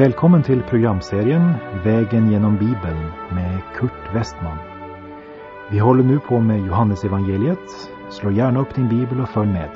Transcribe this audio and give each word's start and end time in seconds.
Välkommen 0.00 0.42
till 0.42 0.62
programserien 0.62 1.54
Vägen 1.84 2.30
genom 2.30 2.58
Bibeln 2.58 3.10
med 3.32 3.60
Kurt 3.76 4.14
Westman. 4.14 4.58
Vi 5.70 5.78
håller 5.78 6.04
nu 6.04 6.18
på 6.18 6.40
med 6.40 6.66
Johannesevangeliet. 6.66 7.90
Slå 8.10 8.30
gärna 8.30 8.60
upp 8.60 8.74
din 8.74 8.88
bibel 8.88 9.20
och 9.20 9.28
följ 9.28 9.52
med. 9.52 9.70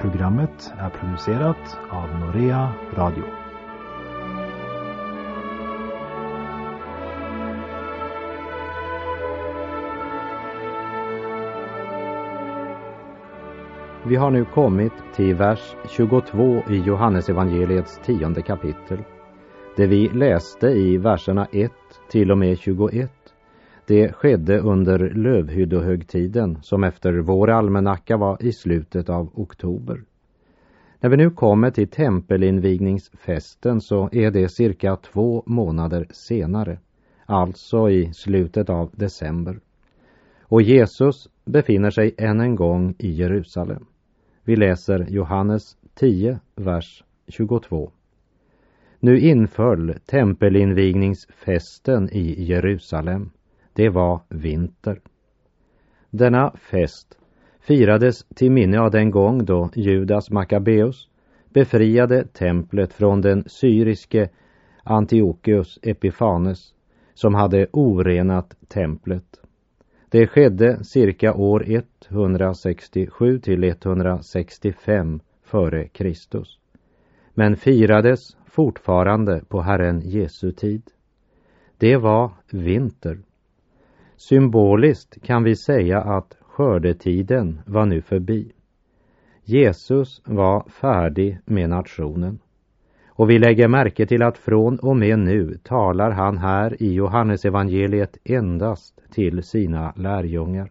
Programmet 0.00 0.72
är 0.78 0.90
producerat 0.90 1.78
av 1.90 2.20
Norea 2.20 2.72
Radio. 2.96 3.24
Vi 14.06 14.16
har 14.16 14.30
nu 14.30 14.44
kommit 14.44 14.92
till 15.14 15.34
vers 15.34 15.74
22 15.88 16.62
i 16.70 16.76
Johannesevangeliets 16.76 18.00
tionde 18.04 18.42
kapitel. 18.42 18.98
Det 19.78 19.86
vi 19.86 20.08
läste 20.08 20.66
i 20.66 20.98
verserna 20.98 21.46
1 21.52 21.72
till 22.10 22.30
och 22.30 22.38
med 22.38 22.58
21, 22.58 23.10
det 23.86 24.12
skedde 24.12 24.58
under 24.58 24.98
lövhyddohögtiden 24.98 26.58
som 26.62 26.84
efter 26.84 27.18
vår 27.18 27.50
almanacka 27.50 28.16
var 28.16 28.42
i 28.42 28.52
slutet 28.52 29.08
av 29.08 29.30
oktober. 29.34 30.02
När 31.00 31.10
vi 31.10 31.16
nu 31.16 31.30
kommer 31.30 31.70
till 31.70 31.88
tempelinvigningsfesten 31.88 33.80
så 33.80 34.08
är 34.12 34.30
det 34.30 34.48
cirka 34.48 34.96
två 34.96 35.42
månader 35.46 36.06
senare, 36.10 36.78
alltså 37.26 37.90
i 37.90 38.12
slutet 38.12 38.70
av 38.70 38.90
december. 38.94 39.60
Och 40.42 40.62
Jesus 40.62 41.28
befinner 41.44 41.90
sig 41.90 42.14
än 42.18 42.40
en 42.40 42.56
gång 42.56 42.94
i 42.98 43.10
Jerusalem. 43.10 43.86
Vi 44.44 44.56
läser 44.56 45.06
Johannes 45.10 45.76
10, 45.94 46.40
vers 46.56 47.04
22. 47.28 47.90
Nu 49.00 49.20
inföll 49.20 49.94
tempelinvigningsfesten 50.06 52.08
i 52.12 52.44
Jerusalem. 52.44 53.30
Det 53.72 53.88
var 53.88 54.20
vinter. 54.28 55.00
Denna 56.10 56.52
fest 56.70 57.18
firades 57.60 58.24
till 58.34 58.52
minne 58.52 58.80
av 58.80 58.90
den 58.90 59.10
gång 59.10 59.44
då 59.44 59.70
Judas 59.74 60.30
Maccabeus 60.30 61.08
befriade 61.52 62.24
templet 62.24 62.92
från 62.92 63.20
den 63.20 63.44
syriske 63.46 64.28
Antiochus 64.82 65.78
Epifanes 65.82 66.74
som 67.14 67.34
hade 67.34 67.66
orenat 67.72 68.54
templet. 68.68 69.40
Det 70.08 70.26
skedde 70.26 70.84
cirka 70.84 71.34
år 71.34 71.82
167 72.10 73.38
till 73.38 73.64
165 73.64 75.20
före 75.42 75.88
Kristus. 75.88 76.58
Men 77.34 77.56
firades 77.56 78.37
fortfarande 78.50 79.44
på 79.48 79.60
Herren 79.60 80.00
Jesu 80.00 80.52
tid. 80.52 80.82
Det 81.78 81.96
var 81.96 82.30
vinter. 82.50 83.18
Symboliskt 84.16 85.22
kan 85.22 85.44
vi 85.44 85.56
säga 85.56 86.00
att 86.00 86.36
skördetiden 86.40 87.60
var 87.66 87.86
nu 87.86 88.02
förbi. 88.02 88.52
Jesus 89.44 90.22
var 90.24 90.68
färdig 90.68 91.38
med 91.44 91.70
nationen. 91.70 92.38
Och 93.08 93.30
vi 93.30 93.38
lägger 93.38 93.68
märke 93.68 94.06
till 94.06 94.22
att 94.22 94.38
från 94.38 94.78
och 94.78 94.96
med 94.96 95.18
nu 95.18 95.58
talar 95.62 96.10
han 96.10 96.38
här 96.38 96.82
i 96.82 96.92
Johannesevangeliet 96.92 98.16
endast 98.24 99.00
till 99.10 99.42
sina 99.42 99.92
lärjungar. 99.96 100.70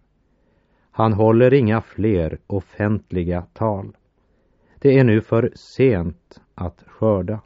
Han 0.92 1.14
håller 1.14 1.53
inga 1.53 1.81
fler 1.81 2.38
offentliga 2.48 3.42
tal. 3.54 3.95
Det 4.80 4.99
är 4.99 5.04
nu 5.04 5.21
för 5.21 5.52
sent 5.55 6.42
att 6.55 6.83
skörda. 6.87 7.39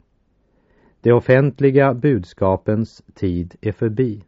De 1.02 1.12
offentliga 1.12 1.94
budskapens 1.94 3.02
tid 3.14 3.54
är 3.60 3.72
förbi. 3.72 4.24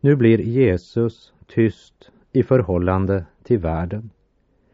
Nu 0.00 0.16
blir 0.16 0.38
Jesus 0.38 1.32
tyst 1.46 2.10
i 2.32 2.42
förhållande 2.42 3.24
till 3.42 3.58
världen. 3.58 4.10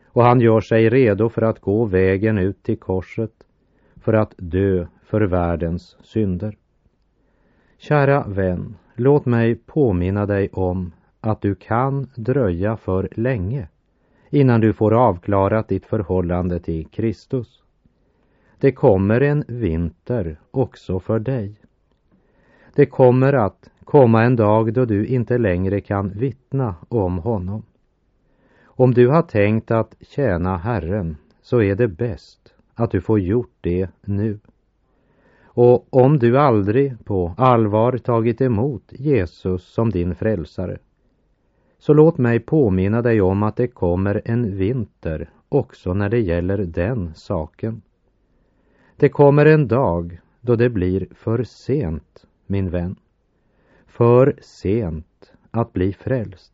Och 0.06 0.24
han 0.24 0.40
gör 0.40 0.60
sig 0.60 0.88
redo 0.90 1.28
för 1.28 1.42
att 1.42 1.60
gå 1.60 1.84
vägen 1.84 2.38
ut 2.38 2.62
till 2.62 2.78
korset 2.78 3.32
för 3.96 4.12
att 4.12 4.34
dö 4.36 4.86
för 5.04 5.20
världens 5.20 5.96
synder. 6.02 6.56
Kära 7.78 8.24
vän, 8.28 8.76
låt 8.94 9.26
mig 9.26 9.54
påminna 9.54 10.26
dig 10.26 10.48
om 10.52 10.92
att 11.20 11.40
du 11.40 11.54
kan 11.54 12.10
dröja 12.14 12.76
för 12.76 13.08
länge 13.12 13.68
innan 14.30 14.60
du 14.60 14.72
får 14.72 14.94
avklarat 14.94 15.68
ditt 15.68 15.86
förhållande 15.86 16.60
till 16.60 16.86
Kristus. 16.86 17.62
Det 18.60 18.72
kommer 18.72 19.20
en 19.20 19.44
vinter 19.48 20.40
också 20.50 21.00
för 21.00 21.18
dig. 21.18 21.54
Det 22.74 22.86
kommer 22.86 23.32
att 23.32 23.70
komma 23.84 24.24
en 24.24 24.36
dag 24.36 24.72
då 24.72 24.84
du 24.84 25.06
inte 25.06 25.38
längre 25.38 25.80
kan 25.80 26.08
vittna 26.08 26.74
om 26.88 27.18
honom. 27.18 27.62
Om 28.64 28.94
du 28.94 29.08
har 29.08 29.22
tänkt 29.22 29.70
att 29.70 29.94
tjäna 30.00 30.56
Herren 30.56 31.16
så 31.42 31.62
är 31.62 31.74
det 31.74 31.88
bäst 31.88 32.54
att 32.74 32.90
du 32.90 33.00
får 33.00 33.20
gjort 33.20 33.54
det 33.60 33.88
nu. 34.04 34.38
Och 35.44 35.94
om 35.94 36.18
du 36.18 36.38
aldrig 36.38 37.04
på 37.04 37.34
allvar 37.36 37.98
tagit 37.98 38.40
emot 38.40 38.84
Jesus 38.88 39.64
som 39.64 39.90
din 39.90 40.14
frälsare, 40.14 40.78
så 41.78 41.92
låt 41.92 42.18
mig 42.18 42.40
påminna 42.40 43.02
dig 43.02 43.20
om 43.20 43.42
att 43.42 43.56
det 43.56 43.68
kommer 43.68 44.22
en 44.24 44.56
vinter 44.56 45.30
också 45.48 45.94
när 45.94 46.08
det 46.08 46.20
gäller 46.20 46.58
den 46.58 47.14
saken. 47.14 47.82
Det 49.00 49.08
kommer 49.08 49.46
en 49.46 49.68
dag 49.68 50.20
då 50.40 50.56
det 50.56 50.68
blir 50.68 51.06
för 51.14 51.42
sent, 51.42 52.26
min 52.46 52.70
vän. 52.70 52.96
För 53.86 54.36
sent 54.40 55.32
att 55.50 55.72
bli 55.72 55.92
frälst. 55.92 56.52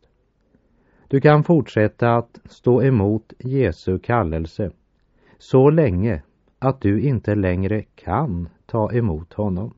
Du 1.07 1.21
kan 1.21 1.43
fortsätta 1.43 2.15
att 2.15 2.39
stå 2.45 2.83
emot 2.83 3.33
Jesu 3.39 3.99
kallelse 3.99 4.71
så 5.37 5.69
länge 5.69 6.21
att 6.59 6.81
du 6.81 7.01
inte 7.01 7.35
längre 7.35 7.81
kan 7.81 8.49
ta 8.65 8.91
emot 8.91 9.33
honom. 9.33 9.73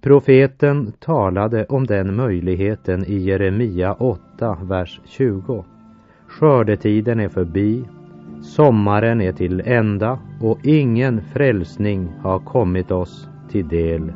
Profeten 0.00 0.92
talade 0.92 1.64
om 1.64 1.86
den 1.86 2.16
möjligheten 2.16 3.04
i 3.04 3.16
Jeremia 3.16 3.94
8, 3.94 4.58
vers 4.62 5.00
20. 5.04 5.64
Skördetiden 6.26 7.20
är 7.20 7.28
förbi, 7.28 7.84
sommaren 8.42 9.20
är 9.20 9.32
till 9.32 9.60
ända 9.60 10.18
och 10.40 10.58
ingen 10.62 11.20
frälsning 11.32 12.08
har 12.22 12.38
kommit 12.38 12.90
oss 12.90 13.28
till 13.50 13.68
del. 13.68 14.12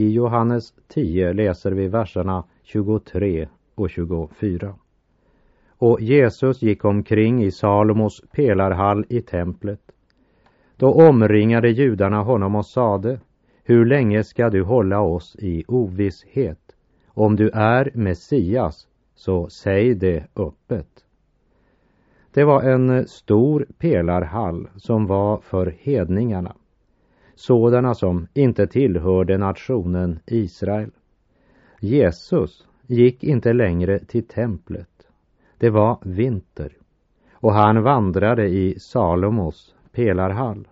I 0.00 0.10
Johannes 0.12 0.74
10 0.88 1.32
läser 1.32 1.70
vi 1.70 1.88
verserna 1.88 2.44
23 2.62 3.48
och 3.74 3.90
24. 3.90 4.74
Och 5.68 6.00
Jesus 6.00 6.62
gick 6.62 6.84
omkring 6.84 7.44
i 7.44 7.50
Salomos 7.50 8.22
pelarhall 8.32 9.04
i 9.08 9.20
templet. 9.20 9.80
Då 10.76 10.92
omringade 10.92 11.70
judarna 11.70 12.22
honom 12.22 12.54
och 12.54 12.66
sade, 12.66 13.20
hur 13.64 13.86
länge 13.86 14.24
ska 14.24 14.50
du 14.50 14.62
hålla 14.62 15.00
oss 15.00 15.36
i 15.38 15.64
ovisshet? 15.68 16.76
Om 17.08 17.36
du 17.36 17.50
är 17.50 17.90
Messias, 17.94 18.88
så 19.14 19.48
säg 19.48 19.94
det 19.94 20.26
öppet. 20.36 20.99
Det 22.32 22.44
var 22.44 22.62
en 22.62 23.08
stor 23.08 23.66
pelarhall 23.78 24.68
som 24.76 25.06
var 25.06 25.40
för 25.40 25.74
hedningarna 25.78 26.54
sådana 27.40 27.94
som 27.94 28.26
inte 28.34 28.66
tillhörde 28.66 29.38
nationen 29.38 30.20
Israel. 30.26 30.90
Jesus 31.80 32.66
gick 32.86 33.24
inte 33.24 33.52
längre 33.52 33.98
till 33.98 34.26
templet. 34.26 35.08
Det 35.58 35.70
var 35.70 35.98
vinter. 36.02 36.72
och 37.32 37.52
han 37.52 37.82
vandrade 37.82 38.48
i 38.48 38.78
Salomos 38.78 39.74
pelarhall. 39.92 40.68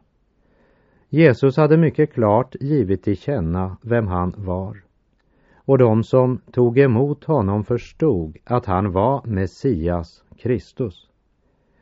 Jesus 1.09 1.57
hade 1.57 1.77
mycket 1.77 2.13
klart 2.13 2.55
givit 2.61 3.03
till 3.03 3.17
känna 3.17 3.77
vem 3.83 4.07
han 4.07 4.35
var. 4.37 4.83
Och 5.55 5.79
de 5.79 6.05
som 6.05 6.41
tog 6.53 6.79
emot 6.79 7.25
honom 7.25 7.65
förstod 7.65 8.39
att 8.45 8.67
han 8.67 8.93
var 8.93 9.23
Messias, 9.25 10.25
Kristus. 10.39 11.08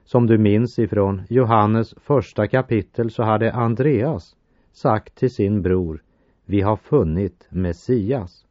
Som 0.07 0.27
du 0.27 0.39
minns 0.39 0.79
ifrån 0.79 1.23
Johannes 1.29 1.95
första 1.97 2.47
kapitel 2.47 3.11
så 3.11 3.23
hade 3.23 3.53
Andreas 3.53 4.37
sagt 4.73 5.15
till 5.15 5.31
sin 5.31 5.63
bror, 5.63 6.03
vi 6.45 6.61
har 6.61 6.77
funnit 6.77 7.47
Messias. 7.51 8.47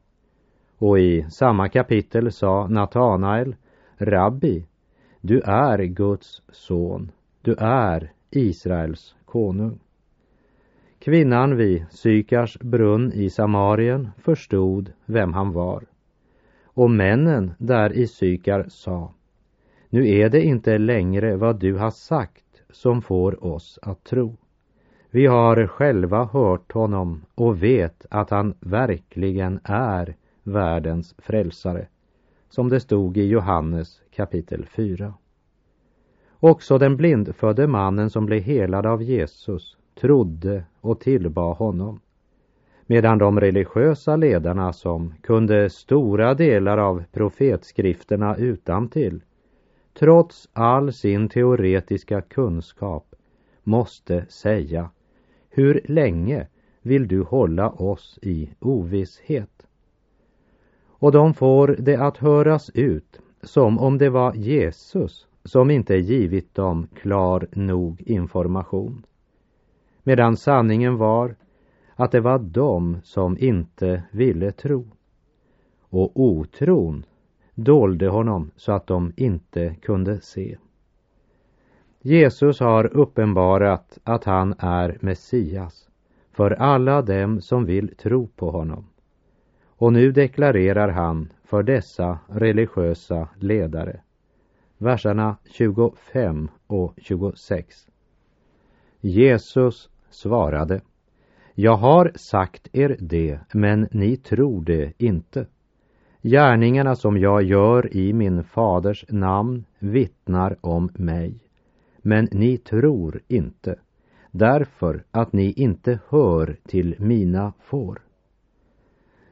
Och 0.78 1.00
i 1.00 1.26
samma 1.30 1.70
kapitel 1.70 2.32
sa 2.32 2.68
Natanael, 2.68 3.56
Rabbi, 3.98 4.66
du 5.22 5.42
är 5.46 5.84
Guds 5.84 6.42
son, 6.52 7.12
du 7.42 7.56
är 7.60 8.12
Israels 8.30 9.16
konung. 9.26 9.80
Kvinnan 11.00 11.58
vid 11.58 11.86
Sykars 11.90 12.60
brunn 12.60 13.12
i 13.14 13.30
Samarien 13.30 14.10
förstod 14.18 14.92
vem 15.06 15.34
han 15.34 15.52
var. 15.52 15.84
Och 16.66 16.92
männen 16.92 17.54
där 17.58 17.94
i 17.94 18.08
Sykar 18.08 18.66
sa, 18.70 19.14
nu 19.96 20.10
är 20.10 20.30
det 20.30 20.44
inte 20.44 20.78
längre 20.78 21.36
vad 21.36 21.60
du 21.60 21.76
har 21.76 21.92
sagt 21.92 22.62
som 22.70 23.02
får 23.02 23.46
oss 23.46 23.80
att 23.82 24.04
tro. 24.04 24.38
Vi 25.10 25.26
har 25.26 25.68
själva 25.68 26.26
hört 26.26 26.72
honom 26.72 27.26
och 27.36 27.64
vet 27.64 28.06
att 28.10 28.30
han 28.30 28.54
verkligen 28.60 29.60
är 29.64 30.16
världens 30.44 31.16
frälsare, 31.18 31.88
som 32.50 32.70
det 32.70 32.80
stod 32.80 33.18
i 33.18 33.26
Johannes 33.26 34.02
kapitel 34.16 34.66
4. 34.66 35.14
Också 36.40 36.78
den 36.78 36.98
blindfödde 36.98 37.68
mannen 37.68 38.10
som 38.10 38.26
blev 38.26 38.42
helad 38.42 38.86
av 38.86 39.04
Jesus 39.04 39.78
trodde 40.02 40.64
och 40.82 41.00
tillbad 41.00 41.58
honom. 41.58 42.00
Medan 42.86 43.18
de 43.18 43.40
religiösa 43.40 44.16
ledarna 44.16 44.74
som 44.74 45.14
kunde 45.22 45.70
stora 45.70 46.34
delar 46.34 46.78
av 46.78 47.04
profetskrifterna 47.12 48.36
utantill, 48.36 49.22
trots 50.00 50.50
all 50.54 50.94
sin 50.94 51.30
teoretiska 51.30 52.22
kunskap, 52.22 53.16
måste 53.64 54.26
säga 54.30 54.90
hur 55.50 55.82
länge 55.86 56.48
vill 56.82 57.08
du 57.08 57.24
hålla 57.24 57.70
oss 57.70 58.20
i 58.22 58.50
ovisshet? 58.60 59.68
Och 60.88 61.12
de 61.12 61.34
får 61.34 61.76
det 61.80 61.96
att 61.96 62.18
höras 62.18 62.70
ut 62.74 63.20
som 63.44 63.80
om 63.80 63.98
det 63.98 64.10
var 64.10 64.34
Jesus 64.34 65.28
som 65.44 65.72
inte 65.72 65.96
givit 65.96 66.56
dem 66.56 66.88
klar 66.96 67.48
nog 67.52 68.02
information. 68.02 69.06
Medan 70.04 70.38
sanningen 70.38 70.98
var 70.98 71.36
att 71.96 72.12
det 72.12 72.22
var 72.22 72.40
de 72.40 72.98
som 73.04 73.38
inte 73.38 74.04
ville 74.12 74.52
tro. 74.52 74.88
Och 75.90 76.12
otron 76.16 77.06
dolde 77.56 78.08
honom 78.08 78.52
så 78.56 78.72
att 78.72 78.88
de 78.88 79.14
inte 79.16 79.76
kunde 79.82 80.22
se. 80.22 80.58
Jesus 82.02 82.60
har 82.60 82.98
uppenbarat 82.98 83.98
att 84.04 84.24
han 84.24 84.56
är 84.60 84.98
Messias 85.02 85.90
för 86.32 86.52
alla 86.52 87.02
dem 87.02 87.42
som 87.42 87.66
vill 87.66 87.96
tro 87.96 88.28
på 88.28 88.52
honom. 88.52 88.86
Och 89.66 89.94
nu 89.94 90.12
deklarerar 90.12 90.90
han 90.90 91.34
för 91.44 91.64
dessa 91.64 92.20
religiösa 92.28 93.28
ledare. 93.40 94.02
Verserna 94.78 95.38
25 95.46 96.50
och 96.68 96.94
26. 96.98 97.88
Jesus 99.02 99.90
svarade 100.10 100.82
Jag 101.54 101.76
har 101.78 102.12
sagt 102.16 102.68
er 102.74 102.98
det, 103.00 103.40
men 103.54 103.88
ni 103.92 104.18
tror 104.18 104.62
det 104.62 104.94
inte. 104.98 105.46
Gärningarna 106.28 106.96
som 106.96 107.18
jag 107.18 107.44
gör 107.44 107.98
i 107.98 108.14
min 108.14 108.44
faders 108.44 109.06
namn 109.10 109.66
vittnar 109.80 110.56
om 110.62 110.90
mig 110.94 111.40
men 112.02 112.28
ni 112.32 112.58
tror 112.58 113.22
inte, 113.28 113.76
därför 114.32 115.04
att 115.12 115.34
ni 115.34 115.52
inte 115.52 116.00
hör 116.10 116.58
till 116.68 116.96
mina 117.00 117.54
får. 117.60 118.02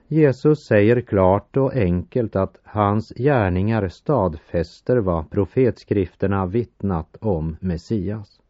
Jesus 0.07 0.65
säger 0.65 1.01
klart 1.01 1.57
och 1.57 1.73
enkelt 1.73 2.35
att 2.35 2.57
hans 2.63 3.09
gärningar 3.15 3.87
stadfäster 3.87 4.97
vad 4.97 5.29
profetskrifterna 5.29 6.45
vittnat 6.45 7.17
om 7.21 7.57
Messias. 7.59 8.41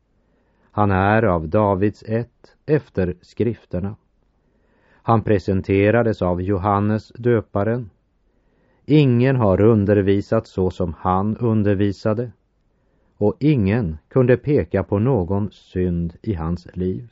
Han 0.72 0.92
är 0.92 1.24
av 1.24 1.50
Davids 1.50 2.04
ett 2.08 2.56
efter 2.66 3.16
skrifterna. 3.22 3.96
Han 4.92 5.24
presenterades 5.24 6.22
av 6.22 6.42
Johannes 6.42 7.10
döparen. 7.10 7.90
Ingen 8.86 9.36
har 9.36 9.62
undervisat 9.62 10.48
så 10.48 10.70
som 10.70 10.94
han 10.98 11.38
undervisade 11.38 12.32
och 13.18 13.36
ingen 13.40 13.98
kunde 14.08 14.38
peka 14.38 14.84
på 14.84 15.00
någon 15.00 15.52
synd 15.52 16.14
i 16.22 16.34
hans 16.34 16.68
liv. 16.74 17.10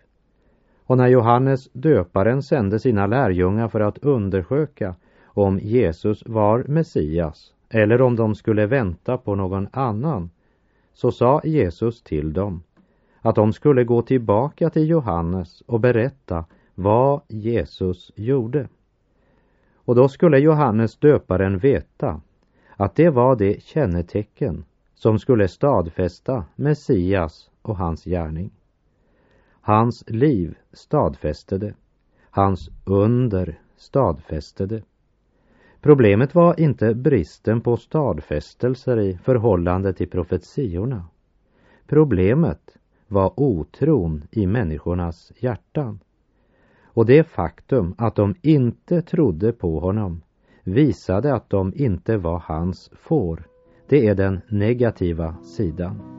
Och 0.85 0.97
när 0.97 1.07
Johannes 1.07 1.69
döparen 1.73 2.44
sände 2.44 2.79
sina 2.79 3.07
lärjungar 3.07 3.68
för 3.68 3.79
att 3.79 3.97
undersöka 3.97 4.95
om 5.23 5.59
Jesus 5.59 6.23
var 6.25 6.63
Messias 6.68 7.53
eller 7.69 8.01
om 8.01 8.15
de 8.15 8.35
skulle 8.35 8.65
vänta 8.65 9.18
på 9.18 9.35
någon 9.35 9.68
annan, 9.73 10.29
så 10.94 11.12
sa 11.12 11.41
Jesus 11.44 12.03
till 12.03 12.33
dem 12.33 12.63
att 13.21 13.35
de 13.35 13.53
skulle 13.53 13.83
gå 13.83 14.01
tillbaka 14.01 14.69
till 14.69 14.89
Johannes 14.89 15.62
och 15.62 15.79
berätta 15.79 16.45
vad 16.75 17.21
Jesus 17.27 18.12
gjorde. 18.15 18.68
Och 19.91 19.95
då 19.95 20.07
skulle 20.07 20.39
Johannes 20.39 20.97
döparen 20.97 21.57
veta 21.57 22.21
att 22.75 22.95
det 22.95 23.09
var 23.09 23.35
det 23.35 23.63
kännetecken 23.63 24.65
som 24.95 25.19
skulle 25.19 25.47
stadfästa 25.47 26.45
Messias 26.55 27.49
och 27.61 27.77
hans 27.77 28.03
gärning. 28.03 28.51
Hans 29.61 30.09
liv 30.09 30.57
stadfäste 30.73 31.57
det. 31.57 31.73
Hans 32.30 32.69
under 32.85 33.59
stadfäste 33.77 34.66
det. 34.66 34.83
Problemet 35.81 36.35
var 36.35 36.59
inte 36.59 36.95
bristen 36.95 37.61
på 37.61 37.77
stadfästelser 37.77 38.99
i 38.99 39.18
förhållande 39.18 39.94
till 39.94 40.09
profetiorna. 40.09 41.06
Problemet 41.87 42.77
var 43.07 43.33
otron 43.35 44.23
i 44.31 44.47
människornas 44.47 45.31
hjärtan. 45.37 45.99
Och 46.94 47.06
det 47.06 47.24
faktum 47.24 47.95
att 47.98 48.16
de 48.16 48.36
inte 48.42 49.02
trodde 49.02 49.52
på 49.52 49.80
honom 49.80 50.21
visade 50.64 51.33
att 51.33 51.50
de 51.50 51.74
inte 51.76 52.18
var 52.18 52.44
hans 52.45 52.90
får 52.94 53.48
det 53.90 54.07
är 54.07 54.16
den 54.16 54.42
negativa 54.50 55.36
sidan. 55.44 56.10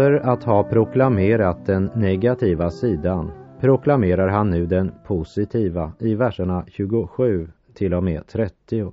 Efter 0.00 0.12
att 0.12 0.44
ha 0.44 0.64
proklamerat 0.64 1.66
den 1.66 1.90
negativa 1.94 2.70
sidan 2.70 3.30
proklamerar 3.60 4.28
han 4.28 4.50
nu 4.50 4.66
den 4.66 4.92
positiva 5.06 5.92
i 5.98 6.14
verserna 6.14 6.64
27 6.68 7.48
till 7.74 7.94
och 7.94 8.04
med 8.04 8.26
30. 8.26 8.92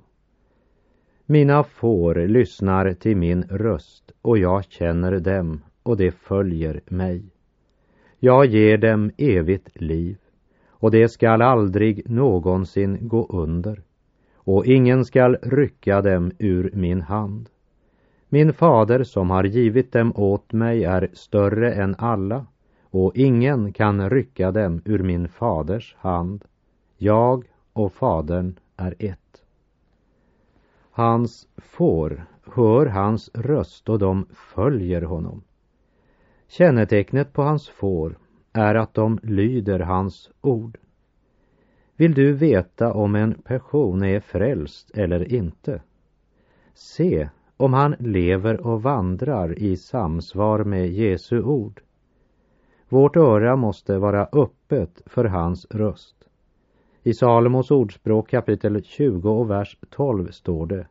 Mina 1.26 1.64
får 1.64 2.14
lyssnar 2.14 2.92
till 2.92 3.16
min 3.16 3.42
röst 3.42 4.12
och 4.22 4.38
jag 4.38 4.64
känner 4.64 5.20
dem 5.20 5.60
och 5.82 5.96
de 5.96 6.10
följer 6.10 6.80
mig. 6.86 7.24
Jag 8.18 8.46
ger 8.46 8.78
dem 8.78 9.10
evigt 9.16 9.80
liv 9.80 10.16
och 10.68 10.90
det 10.90 11.08
skall 11.08 11.42
aldrig 11.42 12.10
någonsin 12.10 13.08
gå 13.08 13.26
under 13.30 13.82
och 14.34 14.66
ingen 14.66 15.04
skall 15.04 15.36
rycka 15.42 16.00
dem 16.02 16.32
ur 16.38 16.70
min 16.74 17.00
hand. 17.00 17.48
Min 18.28 18.52
fader 18.52 19.04
som 19.04 19.30
har 19.30 19.44
givit 19.44 19.92
dem 19.92 20.12
åt 20.16 20.52
mig 20.52 20.84
är 20.84 21.10
större 21.12 21.74
än 21.74 21.94
alla 21.98 22.46
och 22.82 23.16
ingen 23.16 23.72
kan 23.72 24.10
rycka 24.10 24.50
dem 24.50 24.82
ur 24.84 24.98
min 24.98 25.28
faders 25.28 25.96
hand. 25.98 26.44
Jag 26.96 27.44
och 27.72 27.92
fadern 27.92 28.58
är 28.76 28.94
ett. 28.98 29.42
Hans 30.90 31.48
får 31.56 32.26
hör 32.54 32.86
hans 32.86 33.30
röst 33.34 33.88
och 33.88 33.98
de 33.98 34.26
följer 34.54 35.02
honom. 35.02 35.42
Kännetecknet 36.48 37.32
på 37.32 37.42
hans 37.42 37.68
får 37.68 38.18
är 38.52 38.74
att 38.74 38.94
de 38.94 39.18
lyder 39.22 39.80
hans 39.80 40.30
ord. 40.40 40.78
Vill 41.96 42.14
du 42.14 42.32
veta 42.32 42.92
om 42.92 43.14
en 43.14 43.34
person 43.34 44.02
är 44.02 44.20
frälst 44.20 44.90
eller 44.90 45.32
inte? 45.32 45.82
Se 46.74 47.28
om 47.58 47.72
han 47.72 47.94
lever 47.98 48.66
och 48.66 48.82
vandrar 48.82 49.58
i 49.58 49.76
samsvar 49.76 50.64
med 50.64 50.88
Jesu 50.88 51.42
ord. 51.42 51.80
Vårt 52.88 53.16
öra 53.16 53.56
måste 53.56 53.98
vara 53.98 54.28
öppet 54.32 55.02
för 55.06 55.24
hans 55.24 55.66
röst. 55.70 56.16
I 57.02 57.14
Salomos 57.14 57.70
ordspråk 57.70 58.30
kapitel 58.30 58.82
20 58.84 59.30
och 59.30 59.50
vers 59.50 59.78
12 59.90 60.30
står 60.30 60.66
det 60.66 60.86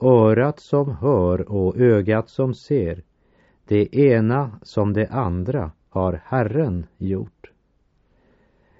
Örat 0.00 0.60
som 0.60 0.90
hör 0.90 1.52
och 1.52 1.76
ögat 1.76 2.28
som 2.28 2.54
ser, 2.54 3.02
det 3.64 3.96
ena 3.96 4.60
som 4.62 4.92
det 4.92 5.08
andra 5.08 5.70
har 5.88 6.20
Herren 6.24 6.86
gjort. 6.98 7.50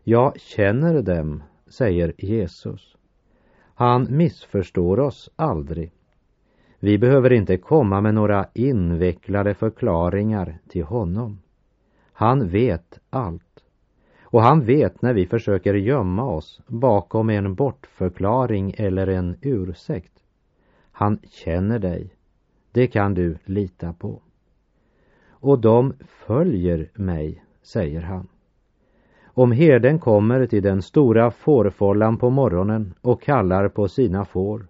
Jag 0.05 0.41
känner 0.41 1.03
dem, 1.03 1.43
säger 1.67 2.13
Jesus. 2.19 2.97
Han 3.75 4.07
missförstår 4.11 5.01
oss 5.01 5.31
aldrig. 5.37 5.93
Vi 6.81 6.99
behöver 6.99 7.33
inte 7.33 7.57
komma 7.57 8.01
med 8.01 8.15
några 8.15 8.47
invecklade 8.55 9.55
förklaringar 9.55 10.59
till 10.69 10.85
honom. 10.85 11.39
Han 12.13 12.49
vet 12.49 13.01
allt. 13.11 13.43
Och 14.23 14.43
han 14.43 14.61
vet 14.61 15.03
när 15.03 15.15
vi 15.15 15.27
försöker 15.27 15.75
gömma 15.75 16.25
oss 16.25 16.61
bakom 16.67 17.31
en 17.31 17.55
bortförklaring 17.55 18.75
eller 18.79 19.07
en 19.07 19.37
ursäkt. 19.43 20.13
Han 20.93 21.19
känner 21.31 21.79
dig. 21.79 22.15
Det 22.73 22.87
kan 22.87 23.15
du 23.15 23.39
lita 23.45 23.93
på. 23.93 24.23
Och 25.29 25.61
de 25.61 25.95
följer 26.27 26.91
mig, 26.95 27.45
säger 27.63 28.01
han. 28.01 28.29
Om 29.25 29.53
herden 29.53 29.99
kommer 29.99 30.47
till 30.47 30.63
den 30.63 30.83
stora 30.83 31.31
fårfållan 31.31 32.19
på 32.19 32.31
morgonen 32.31 32.95
och 33.01 33.23
kallar 33.23 33.69
på 33.69 33.89
sina 33.89 34.25
får 34.25 34.67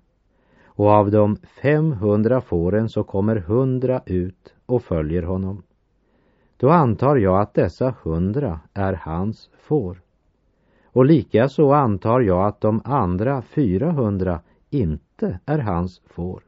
och 0.77 0.91
av 0.91 1.11
de 1.11 1.37
500 1.37 2.41
fåren 2.41 2.89
så 2.89 3.05
kommer 3.05 3.37
hundra 3.37 4.03
ut 4.07 4.55
och 4.67 4.83
följer 4.83 5.23
honom. 5.23 5.63
Då 6.57 6.71
antar 6.71 7.17
jag 7.17 7.41
att 7.41 7.55
dessa 7.55 7.95
hundra 8.03 8.61
är 8.75 8.93
hans 8.93 9.51
får. 9.59 10.03
Och 10.85 11.05
likaså 11.05 11.71
antar 11.71 12.21
jag 12.21 12.47
att 12.47 12.61
de 12.61 12.83
andra 12.85 13.43
400 13.43 14.41
inte 14.71 15.41
är 15.47 15.59
hans 15.59 16.03
får. 16.07 16.43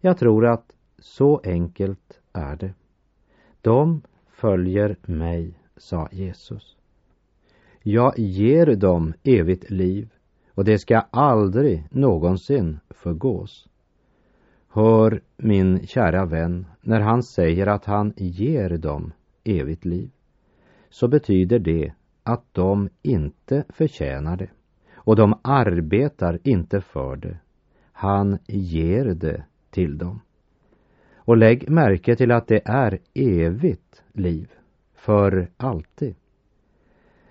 Jag 0.00 0.18
tror 0.18 0.46
att 0.46 0.72
så 0.98 1.40
enkelt 1.44 2.20
är 2.32 2.56
det. 2.56 2.74
De 3.60 4.02
följer 4.28 4.96
mig, 5.02 5.58
sa 5.76 6.08
Jesus. 6.12 6.76
Jag 7.82 8.18
ger 8.18 8.76
dem 8.76 9.14
evigt 9.22 9.70
liv 9.70 10.08
och 10.58 10.64
det 10.64 10.78
ska 10.78 10.98
aldrig 11.10 11.84
någonsin 11.90 12.78
förgås. 12.90 13.68
Hör 14.68 15.20
min 15.36 15.86
kära 15.86 16.24
vän, 16.24 16.66
när 16.80 17.00
han 17.00 17.22
säger 17.22 17.66
att 17.66 17.84
han 17.84 18.12
ger 18.16 18.78
dem 18.78 19.12
evigt 19.44 19.84
liv, 19.84 20.10
så 20.90 21.08
betyder 21.08 21.58
det 21.58 21.92
att 22.22 22.44
de 22.52 22.88
inte 23.02 23.64
förtjänar 23.68 24.36
det 24.36 24.50
och 24.94 25.16
de 25.16 25.38
arbetar 25.42 26.38
inte 26.42 26.80
för 26.80 27.16
det. 27.16 27.38
Han 27.92 28.38
ger 28.46 29.04
det 29.04 29.44
till 29.70 29.98
dem. 29.98 30.20
Och 31.14 31.36
lägg 31.36 31.70
märke 31.70 32.16
till 32.16 32.32
att 32.32 32.46
det 32.46 32.60
är 32.64 32.98
evigt 33.14 34.02
liv, 34.12 34.52
för 34.94 35.48
alltid. 35.56 36.14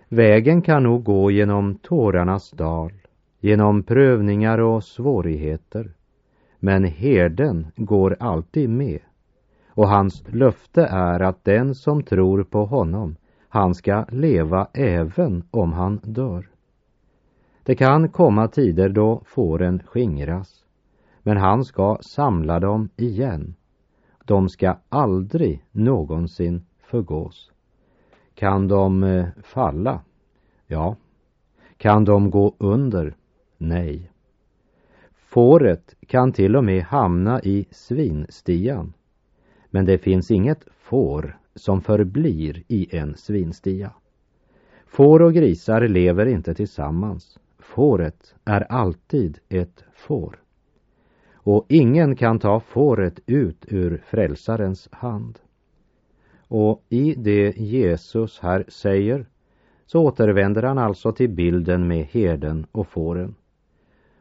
Vägen 0.10 0.62
kan 0.62 0.84
nog 0.84 1.04
gå 1.04 1.32
genom 1.32 1.76
tårarnas 1.76 2.52
dal, 2.52 2.92
genom 3.48 3.84
prövningar 3.84 4.58
och 4.58 4.84
svårigheter. 4.84 5.92
Men 6.60 6.84
herden 6.84 7.68
går 7.76 8.18
alltid 8.20 8.70
med 8.70 9.00
och 9.68 9.88
hans 9.88 10.24
löfte 10.28 10.86
är 10.86 11.20
att 11.20 11.44
den 11.44 11.76
som 11.76 12.04
tror 12.04 12.44
på 12.44 12.66
honom, 12.66 13.16
han 13.50 13.76
ska 13.76 14.06
leva 14.10 14.68
även 14.74 15.44
om 15.52 15.74
han 15.74 16.00
dör. 16.04 16.50
Det 17.64 17.76
kan 17.76 18.10
komma 18.10 18.48
tider 18.48 18.90
då 18.90 19.22
fåren 19.26 19.84
skingras, 19.86 20.66
men 21.24 21.38
han 21.38 21.66
ska 21.66 21.98
samla 22.02 22.60
dem 22.60 22.90
igen. 22.96 23.56
De 24.26 24.50
ska 24.50 24.78
aldrig 24.90 25.64
någonsin 25.72 26.66
förgås. 26.84 27.52
Kan 28.36 28.68
de 28.68 29.04
eh, 29.04 29.28
falla? 29.44 30.00
Ja. 30.68 30.96
Kan 31.78 32.06
de 32.06 32.30
gå 32.32 32.56
under? 32.58 33.17
Nej. 33.58 34.12
Fåret 35.14 35.96
kan 36.08 36.32
till 36.32 36.56
och 36.56 36.64
med 36.64 36.84
hamna 36.84 37.42
i 37.42 37.66
svinstian. 37.72 38.94
Men 39.70 39.86
det 39.86 39.98
finns 39.98 40.32
inget 40.32 40.66
får 40.72 41.38
som 41.56 41.82
förblir 41.82 42.64
i 42.68 42.98
en 42.98 43.16
svinstia. 43.16 43.92
Får 44.86 45.22
och 45.22 45.34
grisar 45.34 45.88
lever 45.88 46.26
inte 46.26 46.54
tillsammans. 46.54 47.40
Fåret 47.60 48.36
är 48.46 48.62
alltid 48.72 49.40
ett 49.50 49.84
får. 49.94 50.40
Och 51.34 51.66
ingen 51.70 52.16
kan 52.16 52.40
ta 52.40 52.60
fåret 52.60 53.20
ut 53.26 53.66
ur 53.68 54.02
frälsarens 54.06 54.90
hand. 54.92 55.40
Och 56.48 56.84
i 56.90 57.16
det 57.16 57.58
Jesus 57.58 58.40
här 58.40 58.66
säger 58.68 59.26
så 59.86 60.00
återvänder 60.00 60.64
han 60.64 60.78
alltså 60.78 61.12
till 61.12 61.30
bilden 61.30 61.88
med 61.88 62.06
herden 62.06 62.66
och 62.72 62.88
fåren. 62.88 63.36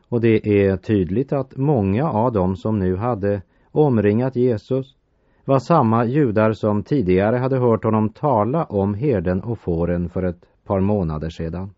Och 0.08 0.20
det 0.20 0.66
är 0.66 0.76
tydligt 0.76 1.32
att 1.32 1.56
många 1.56 2.10
av 2.10 2.32
dem 2.32 2.56
som 2.56 2.78
nu 2.78 2.96
hade 2.96 3.42
omringat 3.72 4.36
Jesus 4.36 4.96
var 5.44 5.58
samma 5.58 6.04
judar 6.04 6.52
som 6.52 6.82
tidigare 6.82 7.36
hade 7.36 7.58
hört 7.58 7.84
honom 7.84 8.08
tala 8.08 8.64
om 8.64 8.94
herden 8.94 9.42
och 9.42 9.58
fåren 9.58 10.08
för 10.08 10.22
ett 10.22 10.44
par 10.64 10.80
månader 10.80 11.30
sedan. 11.30 11.70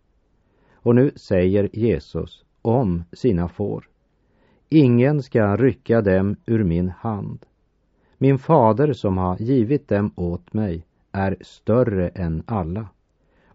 Och 0.75 0.95
nu 0.95 1.11
säger 1.17 1.69
Jesus 1.73 2.45
om 2.63 3.05
sina 3.13 3.49
får. 3.49 3.85
Ingen 4.69 5.23
ska 5.23 5.57
rycka 5.57 6.01
dem 6.01 6.37
ur 6.47 6.65
min 6.65 6.89
hand. 6.89 7.47
Min 8.19 8.39
fader 8.39 8.93
som 8.93 9.19
har 9.19 9.37
givit 9.37 9.89
dem 9.89 10.13
åt 10.17 10.53
mig 10.53 10.85
är 11.13 11.37
större 11.41 12.09
än 12.09 12.43
alla 12.47 12.89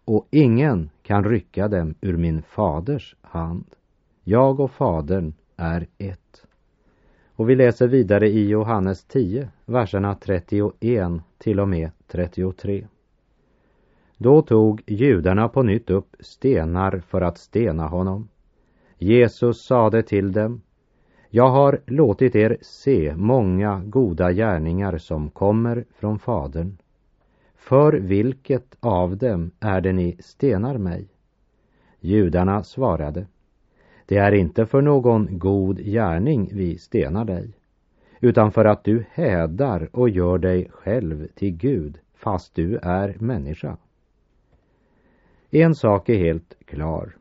och 0.06 0.27
ingen 0.32 0.89
kan 1.01 1.24
rycka 1.24 1.68
dem 1.68 1.96
ur 2.01 2.18
min 2.18 2.42
faders 2.42 3.15
hand. 3.22 3.65
Jag 4.24 4.60
och 4.60 4.72
fadern 4.72 5.34
är 5.58 5.88
ett. 5.98 6.46
Och 7.36 7.50
vi 7.50 7.56
läser 7.56 7.88
vidare 7.88 8.30
i 8.30 8.48
Johannes 8.48 9.03
10, 9.03 9.50
verserna 9.65 10.15
31 10.15 10.74
till 11.38 11.60
och 11.60 11.68
med 11.68 11.92
33. 12.08 12.88
Då 14.18 14.42
tog 14.42 14.84
judarna 14.88 15.50
på 15.50 15.63
nytt 15.63 15.89
upp 15.89 16.15
stenar 16.20 17.00
för 17.08 17.22
att 17.22 17.38
stena 17.38 17.88
honom. 17.88 18.30
Jesus 18.98 19.65
sade 19.65 20.03
till 20.03 20.32
dem, 20.32 20.62
jag 21.30 21.50
har 21.50 21.80
låtit 21.86 22.36
er 22.36 22.58
se 22.62 23.15
många 23.15 23.82
goda 23.86 24.32
gärningar 24.32 24.98
som 24.98 25.30
kommer 25.30 25.86
från 25.92 26.20
Fadern. 26.20 26.77
För 27.56 27.94
vilket 27.94 28.75
av 28.80 29.18
dem 29.18 29.51
är 29.60 29.82
det 29.82 29.94
ni 29.94 30.18
stenar 30.20 30.77
mig? 30.77 31.08
Judarna 32.00 32.63
svarade, 32.63 33.27
det 34.05 34.17
är 34.17 34.31
inte 34.31 34.65
för 34.65 34.81
någon 34.81 35.39
god 35.39 35.77
gärning 35.77 36.50
vi 36.53 36.77
stenar 36.77 37.25
dig, 37.25 37.53
utan 38.19 38.51
för 38.51 38.65
att 38.65 38.83
du 38.83 39.05
hädar 39.12 39.89
och 39.91 40.10
gör 40.10 40.38
dig 40.38 40.69
själv 40.72 41.27
till 41.36 41.51
Gud, 41.51 41.98
fast 42.13 42.55
du 42.55 42.77
är 42.77 43.15
människa. 43.19 43.77
En 45.51 45.75
sak 45.75 46.10
är 46.10 46.17
helt 46.17 46.53
klar. 46.65 47.15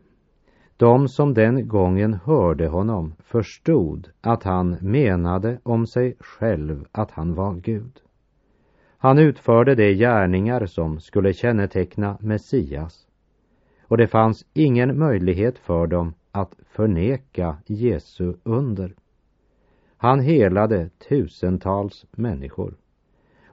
De 0.77 1.09
som 1.09 1.35
den 1.35 1.69
gången 1.69 2.15
hörde 2.25 2.69
honom 2.69 3.15
förstod 3.19 4.09
att 4.21 4.43
han 4.43 4.77
menade 4.81 5.59
om 5.62 5.87
sig 5.87 6.17
själv 6.21 6.85
att 6.93 7.11
han 7.11 7.35
var 7.35 7.55
Gud. 7.55 8.01
Han 8.99 9.19
utförde 9.19 9.75
de 9.75 9.95
gärningar 9.95 10.67
som 10.67 11.01
skulle 11.01 11.33
känneteckna 11.33 12.19
Messias 12.21 13.07
och 13.83 13.97
det 13.97 14.07
fanns 14.07 14.47
ingen 14.53 14.99
möjlighet 14.99 15.59
för 15.59 15.87
dem 15.87 16.15
förneka 16.73 17.57
Jesu 17.67 18.35
under. 18.43 18.95
Han 19.97 20.21
helade 20.21 20.88
tusentals 21.09 22.07
människor 22.11 22.75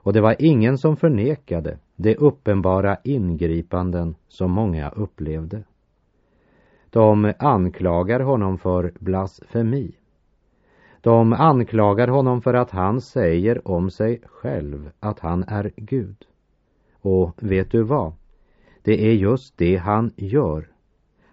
och 0.02 0.12
det 0.12 0.20
var 0.20 0.36
ingen 0.38 0.78
som 0.78 0.96
förnekade 0.96 1.78
de 1.96 2.16
uppenbara 2.16 2.96
ingripanden 3.04 4.14
som 4.28 4.50
många 4.50 4.90
upplevde. 4.90 5.64
De 6.90 7.32
anklagar 7.38 8.20
honom 8.20 8.58
för 8.58 8.92
blasfemi. 8.98 9.94
De 11.00 11.32
anklagar 11.32 12.08
honom 12.08 12.42
för 12.42 12.54
att 12.54 12.70
han 12.70 13.00
säger 13.00 13.68
om 13.68 13.90
sig 13.90 14.22
själv 14.26 14.90
att 15.00 15.20
han 15.20 15.44
är 15.48 15.72
Gud. 15.76 16.24
Och 17.00 17.42
vet 17.42 17.70
du 17.70 17.82
vad? 17.82 18.12
Det 18.82 19.06
är 19.08 19.12
just 19.12 19.58
det 19.58 19.76
han 19.76 20.10
gör. 20.16 20.68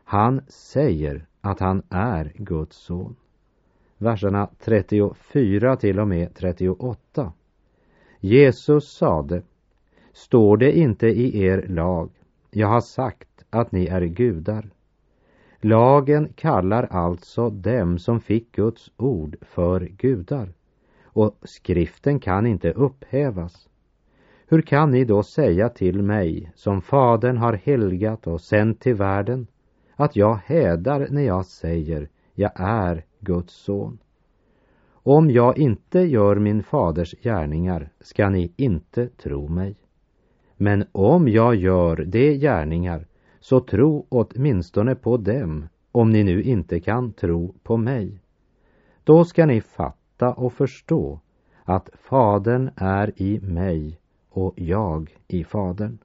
Han 0.04 0.42
säger 0.48 1.27
att 1.42 1.60
han 1.60 1.82
är 1.90 2.32
Guds 2.36 2.78
son. 2.78 3.16
Verserna 3.98 4.50
34 4.60 5.76
till 5.76 6.00
och 6.00 6.08
med 6.08 6.36
38. 6.36 7.34
Jesus 8.20 8.92
sade, 8.92 9.42
står 10.14 10.58
det 10.58 10.78
inte 10.78 11.08
i 11.08 11.44
er 11.44 11.66
lag, 11.68 12.10
jag 12.52 12.68
har 12.68 12.82
sagt 12.82 13.46
att 13.50 13.72
ni 13.72 13.88
är 13.88 14.02
gudar. 14.02 14.70
Lagen 15.62 16.34
kallar 16.36 16.84
alltså 16.84 17.50
dem 17.50 18.00
som 18.00 18.20
fick 18.20 18.52
Guds 18.52 18.92
ord 18.98 19.36
för 19.42 19.80
gudar 19.80 20.54
och 21.18 21.36
skriften 21.44 22.20
kan 22.20 22.46
inte 22.46 22.72
upphävas. 22.72 23.70
Hur 24.48 24.62
kan 24.62 24.92
ni 24.92 25.06
då 25.06 25.24
säga 25.24 25.70
till 25.70 26.02
mig, 26.04 26.52
som 26.56 26.82
Fadern 26.82 27.38
har 27.38 27.54
helgat 27.54 28.28
och 28.28 28.42
sänt 28.42 28.80
till 28.80 28.96
världen, 28.96 29.48
att 29.98 30.16
jag 30.16 30.40
hädar 30.46 31.08
när 31.12 31.22
jag 31.22 31.46
säger 31.46 32.10
jag 32.34 32.52
är 32.56 33.06
Guds 33.20 33.54
son? 33.54 33.98
Om 34.90 35.32
jag 35.32 35.58
inte 35.58 36.00
gör 36.00 36.36
min 36.36 36.64
faders 36.64 37.16
gärningar 37.22 37.90
ska 38.00 38.30
ni 38.30 38.52
inte 38.56 39.08
tro 39.08 39.48
mig. 39.48 39.76
Men 40.58 40.86
om 40.92 41.28
jag 41.28 41.56
gör 41.56 41.96
de 41.96 42.38
gärningar 42.38 43.06
så 43.40 43.60
tro 43.60 44.06
åtminstone 44.10 44.96
på 44.96 45.18
dem 45.18 45.68
om 45.92 46.12
ni 46.12 46.24
nu 46.24 46.44
inte 46.44 46.80
kan 46.80 47.14
tro 47.14 47.54
på 47.64 47.78
mig. 47.78 48.20
Då 49.04 49.26
ska 49.26 49.46
ni 49.46 49.62
fatta 49.62 50.34
och 50.34 50.54
förstå 50.54 51.20
att 51.64 51.90
Fadern 51.94 52.70
är 52.76 53.22
i 53.22 53.40
mig 53.40 54.00
och 54.30 54.54
jag 54.56 55.18
i 55.28 55.44
Fadern. 55.44 55.98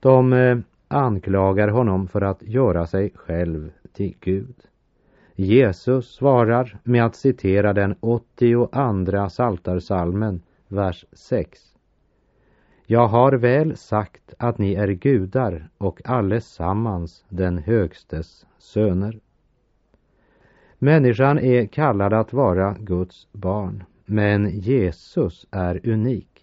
De 0.00 0.32
eh, 0.32 0.58
anklagar 0.88 1.68
honom 1.68 2.08
för 2.08 2.20
att 2.20 2.42
göra 2.42 2.86
sig 2.86 3.12
själv 3.14 3.70
till 3.92 4.14
Gud. 4.20 4.54
Jesus 5.34 6.14
svarar 6.14 6.78
med 6.84 7.04
att 7.04 7.16
citera 7.16 7.72
den 7.72 7.94
82 8.00 9.28
saltarsalmen, 9.30 10.42
vers 10.68 11.04
6. 11.12 11.60
Jag 12.86 13.08
har 13.08 13.32
väl 13.32 13.76
sagt 13.76 14.34
att 14.38 14.58
ni 14.58 14.74
är 14.74 14.88
gudar 14.88 15.68
och 15.78 16.00
allesammans 16.04 17.24
den 17.28 17.58
högstes 17.58 18.46
söner. 18.58 19.20
Människan 20.78 21.38
är 21.38 21.66
kallad 21.66 22.12
att 22.12 22.32
vara 22.32 22.76
Guds 22.80 23.28
barn, 23.32 23.84
men 24.04 24.50
Jesus 24.50 25.46
är 25.50 25.88
unik 25.88 26.37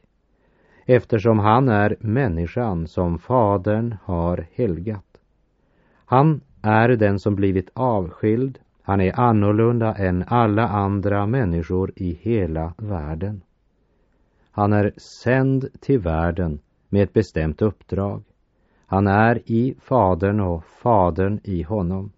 eftersom 0.86 1.40
han 1.40 1.70
är 1.70 1.96
människan 2.00 2.88
som 2.88 3.20
Fadern 3.20 3.96
har 4.04 4.48
helgat. 4.52 5.18
Han 6.06 6.42
är 6.62 6.90
den 6.90 7.20
som 7.20 7.36
blivit 7.36 7.70
avskild, 7.74 8.60
han 8.82 9.02
är 9.02 9.20
annorlunda 9.20 9.94
än 9.96 10.24
alla 10.28 10.68
andra 10.68 11.26
människor 11.26 11.92
i 11.96 12.14
hela 12.22 12.74
världen. 12.78 13.42
Han 14.52 14.74
är 14.74 14.94
sänd 14.98 15.68
till 15.80 16.00
världen 16.00 16.60
med 16.90 17.04
ett 17.04 17.14
bestämt 17.14 17.62
uppdrag. 17.62 18.24
Han 18.86 19.08
är 19.08 19.42
i 19.52 19.76
Fadern 19.80 20.40
och 20.40 20.66
Fadern 20.66 21.40
i 21.44 21.64
honom. 21.64 22.12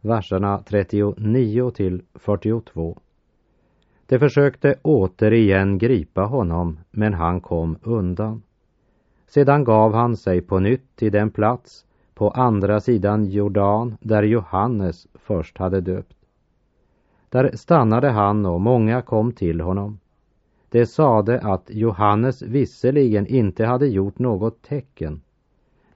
Verserna 0.00 0.62
39 0.66 1.70
till 1.70 2.02
42. 2.14 2.98
De 4.10 4.18
försökte 4.18 4.74
återigen 4.82 5.78
gripa 5.78 6.22
honom, 6.22 6.78
men 6.90 7.14
han 7.14 7.40
kom 7.40 7.78
undan. 7.82 8.42
Sedan 9.26 9.64
gav 9.64 9.94
han 9.94 10.16
sig 10.16 10.40
på 10.40 10.58
nytt 10.58 10.96
till 10.96 11.12
den 11.12 11.30
plats 11.30 11.86
på 12.14 12.30
andra 12.30 12.80
sidan 12.80 13.24
Jordan 13.24 13.96
där 14.00 14.22
Johannes 14.22 15.06
först 15.14 15.58
hade 15.58 15.80
döpt. 15.80 16.16
Där 17.28 17.50
stannade 17.56 18.10
han 18.10 18.46
och 18.46 18.60
många 18.60 19.02
kom 19.02 19.32
till 19.32 19.60
honom. 19.60 19.98
Det 20.68 20.86
sade 20.86 21.40
att 21.40 21.70
Johannes 21.70 22.42
visserligen 22.42 23.26
inte 23.26 23.64
hade 23.64 23.86
gjort 23.86 24.18
något 24.18 24.62
tecken, 24.62 25.22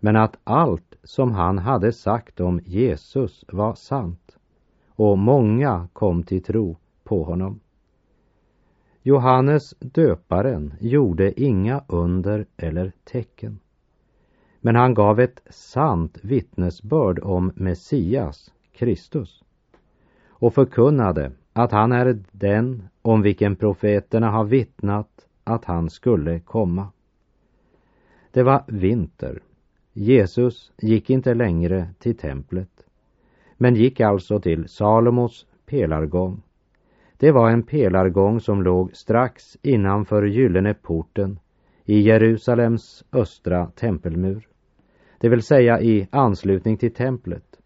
men 0.01 0.17
att 0.17 0.37
allt 0.45 0.97
som 1.03 1.33
han 1.33 1.59
hade 1.59 1.93
sagt 1.93 2.41
om 2.41 2.61
Jesus 2.65 3.45
var 3.53 3.75
sant, 3.75 4.37
och 4.89 5.19
många 5.19 5.89
kom 5.93 6.23
till 6.23 6.43
tro 6.43 6.77
på 7.05 7.25
honom. 7.25 7.61
Johannes 9.07 9.75
döparen 9.81 10.75
gjorde 10.81 11.41
inga 11.41 11.85
under 11.89 12.47
eller 12.57 12.93
tecken, 13.05 13.59
men 14.61 14.77
han 14.77 14.95
gav 14.95 15.21
ett 15.21 15.41
sant 15.51 16.19
vittnesbörd 16.23 17.19
om 17.19 17.53
Messias, 17.55 18.53
Kristus, 18.73 19.45
och 20.29 20.55
förkunnade 20.55 21.33
att 21.53 21.73
han 21.73 21.93
är 21.93 22.23
den 22.33 22.89
om 23.03 23.23
vilken 23.23 23.57
profeterna 23.57 24.31
har 24.31 24.45
vittnat 24.45 25.27
att 25.45 25.65
han 25.65 25.91
skulle 25.91 26.41
komma. 26.41 26.89
Det 28.31 28.43
var 28.43 28.65
vinter. 28.67 29.43
Jesus 29.93 30.73
gick 30.79 31.11
inte 31.11 31.35
längre 31.35 31.89
till 31.99 32.17
templet, 32.17 32.87
men 33.57 33.75
gick 33.75 34.01
alltså 34.01 34.41
till 34.41 34.69
Salomos 34.69 35.47
pelargång. 35.67 36.43
Det 37.25 37.33
var 37.33 37.51
en 37.51 37.63
pelargång 37.63 38.41
som 38.41 38.63
låg 38.63 38.97
strax 38.97 39.57
innanför 39.63 40.23
Gyllene 40.23 40.75
porten 40.75 41.39
i 41.85 42.01
Jerusalems 42.01 43.05
östra 43.13 43.67
tempelmur, 43.67 44.49
det 45.19 45.29
vill 45.29 45.43
säga 45.43 45.81
i 45.81 46.09
anslutning 46.11 46.77
till 46.77 46.95
templet. 46.95 47.61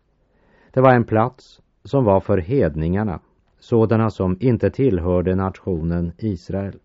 Det 0.73 0.81
var 0.81 0.95
en 0.95 1.05
plats 1.05 1.61
som 1.85 2.05
var 2.05 2.21
för 2.21 2.39
hedningarna 2.39 3.21
sådana 3.59 4.11
som 4.11 4.37
inte 4.41 4.71
tillhörde 4.71 5.35
nationen 5.35 6.13
Israel. 6.19 6.79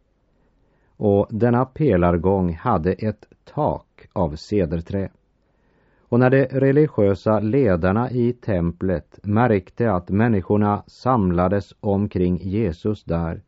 Och 0.97 1.27
denna 1.29 1.65
pelargång 1.65 2.53
hade 2.53 2.93
ett 2.93 3.25
tak 3.43 4.07
av 4.13 4.35
cederträ. 4.35 5.09
Och 6.13 6.19
när 6.19 6.29
de 6.29 6.45
religiösa 6.45 7.39
ledarna 7.39 8.11
i 8.11 8.33
templet 8.33 9.19
märkte 9.23 9.91
att 9.91 10.09
människorna 10.09 10.83
samlades 10.87 11.73
omkring 11.79 12.37
Jesus 12.37 13.03
där, 13.03 13.41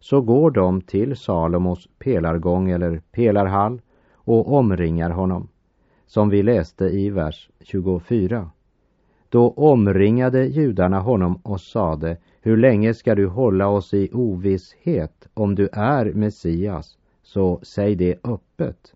så 0.00 0.20
går 0.20 0.50
de 0.50 0.80
till 0.80 1.16
Salomos 1.16 1.88
pelargång 1.98 2.70
eller 2.70 3.02
pelarhall 3.10 3.80
och 4.12 4.52
omringar 4.52 5.10
honom, 5.10 5.48
som 6.06 6.28
vi 6.28 6.42
läste 6.42 6.84
i 6.84 7.10
vers 7.10 7.50
24. 7.60 8.50
Då 9.28 9.50
omringade 9.50 10.46
judarna 10.46 11.00
honom 11.00 11.40
och 11.42 11.60
sade, 11.60 12.16
hur 12.40 12.56
länge 12.56 12.94
ska 12.94 13.14
du 13.14 13.26
hålla 13.26 13.68
oss 13.68 13.94
i 13.94 14.10
ovisshet 14.12 15.28
om 15.34 15.54
du 15.54 15.68
är 15.72 16.12
Messias, 16.12 16.98
så 17.22 17.60
säg 17.62 17.94
det 17.94 18.18
öppet. 18.24 18.94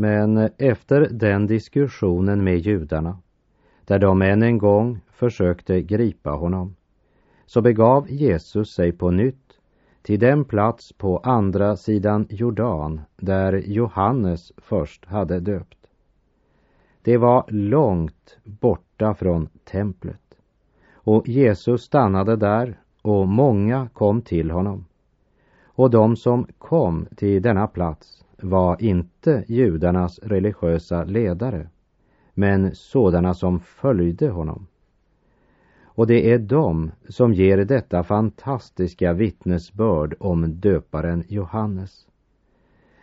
Men 0.00 0.48
efter 0.58 1.08
den 1.10 1.46
diskussionen 1.46 2.44
med 2.44 2.58
judarna, 2.58 3.18
där 3.84 3.98
de 3.98 4.22
än 4.22 4.42
en 4.42 4.58
gång 4.58 5.00
försökte 5.10 5.82
gripa 5.82 6.30
honom, 6.30 6.76
så 7.46 7.60
begav 7.60 8.10
Jesus 8.10 8.74
sig 8.74 8.92
på 8.92 9.10
nytt 9.10 9.58
till 10.02 10.20
den 10.20 10.44
plats 10.44 10.92
på 10.92 11.18
andra 11.18 11.76
sidan 11.76 12.26
Jordan 12.30 13.00
där 13.16 13.52
Johannes 13.52 14.52
först 14.56 15.06
hade 15.06 15.40
döpt. 15.40 15.86
Det 17.02 17.16
var 17.16 17.44
långt 17.48 18.38
borta 18.44 19.14
från 19.14 19.48
templet. 19.64 20.38
Och 20.92 21.28
Jesus 21.28 21.82
stannade 21.82 22.36
där 22.36 22.78
och 23.02 23.28
många 23.28 23.88
kom 23.92 24.22
till 24.22 24.50
honom. 24.50 24.84
Och 25.64 25.90
de 25.90 26.16
som 26.16 26.46
kom 26.58 27.06
till 27.16 27.42
denna 27.42 27.66
plats 27.66 28.24
var 28.42 28.82
inte 28.82 29.44
judarnas 29.48 30.18
religiösa 30.18 31.04
ledare, 31.04 31.68
men 32.34 32.74
sådana 32.74 33.34
som 33.34 33.60
följde 33.60 34.28
honom. 34.30 34.66
Och 35.82 36.06
det 36.06 36.32
är 36.32 36.38
de 36.38 36.90
som 37.08 37.34
ger 37.34 37.56
detta 37.56 38.02
fantastiska 38.02 39.12
vittnesbörd 39.12 40.14
om 40.20 40.60
döparen 40.60 41.24
Johannes. 41.28 42.06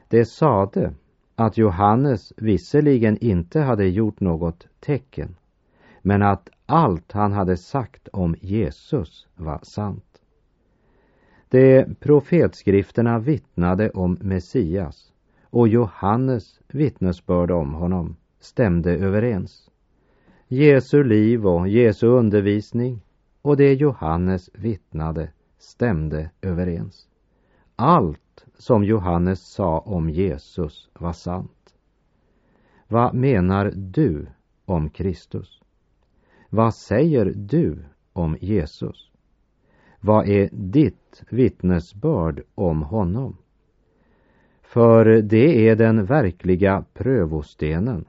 Det 0.07 0.25
sade 0.25 0.93
att 1.35 1.57
Johannes 1.57 2.33
visserligen 2.37 3.17
inte 3.17 3.59
hade 3.59 3.87
gjort 3.87 4.19
något 4.19 4.67
tecken, 4.79 5.35
men 6.01 6.21
att 6.21 6.49
allt 6.65 7.11
han 7.11 7.31
hade 7.31 7.57
sagt 7.57 8.07
om 8.07 8.35
Jesus 8.41 9.27
var 9.35 9.59
sant. 9.63 10.21
De 11.49 11.85
profetskrifterna 11.99 13.19
vittnade 13.19 13.89
om 13.89 14.17
Messias 14.21 15.13
och 15.49 15.67
Johannes 15.67 16.59
vittnesbörd 16.67 17.51
om 17.51 17.73
honom 17.73 18.15
stämde 18.39 18.91
överens. 18.91 19.69
Jesu 20.47 21.03
liv 21.03 21.47
och 21.47 21.67
Jesu 21.67 22.07
undervisning 22.07 23.01
och 23.41 23.57
det 23.57 23.73
Johannes 23.73 24.49
vittnade 24.53 25.31
stämde 25.57 26.31
överens. 26.41 27.07
Allt 27.75 28.45
som 28.57 28.83
Johannes 28.83 29.53
sa 29.53 29.79
om 29.79 30.09
Jesus 30.09 30.89
var 30.93 31.13
sant. 31.13 31.73
Vad 32.87 33.13
menar 33.13 33.71
du 33.75 34.27
om 34.65 34.89
Kristus? 34.89 35.61
Vad 36.49 36.75
säger 36.75 37.33
du 37.35 37.85
om 38.13 38.37
Jesus? 38.41 39.11
Vad 39.99 40.27
är 40.27 40.49
ditt 40.51 41.23
vittnesbörd 41.29 42.43
om 42.55 42.81
honom? 42.81 43.37
För 44.67 45.05
det 45.21 45.69
är 45.69 45.75
den 45.75 46.05
verkliga 46.05 46.85
prövostenen 46.93 48.05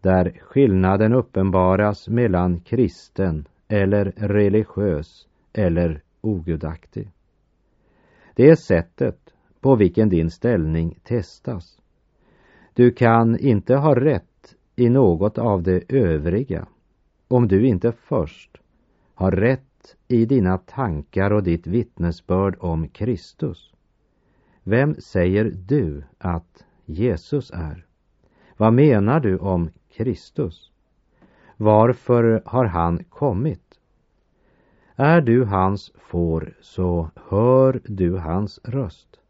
där 0.00 0.40
skillnaden 0.40 1.12
uppenbaras 1.12 2.08
mellan 2.08 2.60
kristen 2.60 3.48
eller 3.68 4.04
religiös 4.16 5.28
eller 5.52 6.02
ogudaktig. 6.20 7.10
Det 8.34 8.50
är 8.50 8.54
sättet 8.54 9.34
på 9.60 9.76
vilken 9.76 10.08
din 10.08 10.30
ställning 10.30 10.98
testas. 11.02 11.78
Du 12.74 12.90
kan 12.90 13.38
inte 13.38 13.74
ha 13.74 13.94
rätt 13.94 14.54
i 14.76 14.88
något 14.88 15.38
av 15.38 15.62
det 15.62 15.82
övriga 15.88 16.66
om 17.28 17.48
du 17.48 17.66
inte 17.66 17.92
först 17.92 18.56
har 19.14 19.30
rätt 19.30 19.96
i 20.08 20.26
dina 20.26 20.58
tankar 20.58 21.32
och 21.32 21.42
ditt 21.42 21.66
vittnesbörd 21.66 22.56
om 22.60 22.88
Kristus. 22.88 23.72
Vem 24.70 24.94
säger 24.94 25.52
du 25.66 26.04
att 26.18 26.64
Jesus 26.84 27.50
är? 27.50 27.86
Vad 28.56 28.72
menar 28.72 29.20
du 29.20 29.38
om 29.38 29.70
Kristus? 29.88 30.70
Varför 31.56 32.42
har 32.44 32.64
han 32.64 33.04
kommit? 33.04 33.80
Är 34.96 35.20
du 35.20 35.44
hans 35.44 35.92
får 35.96 36.54
så 36.60 37.10
hör 37.28 37.80
du 37.84 38.16
hans 38.16 38.60
röst. 38.64 39.20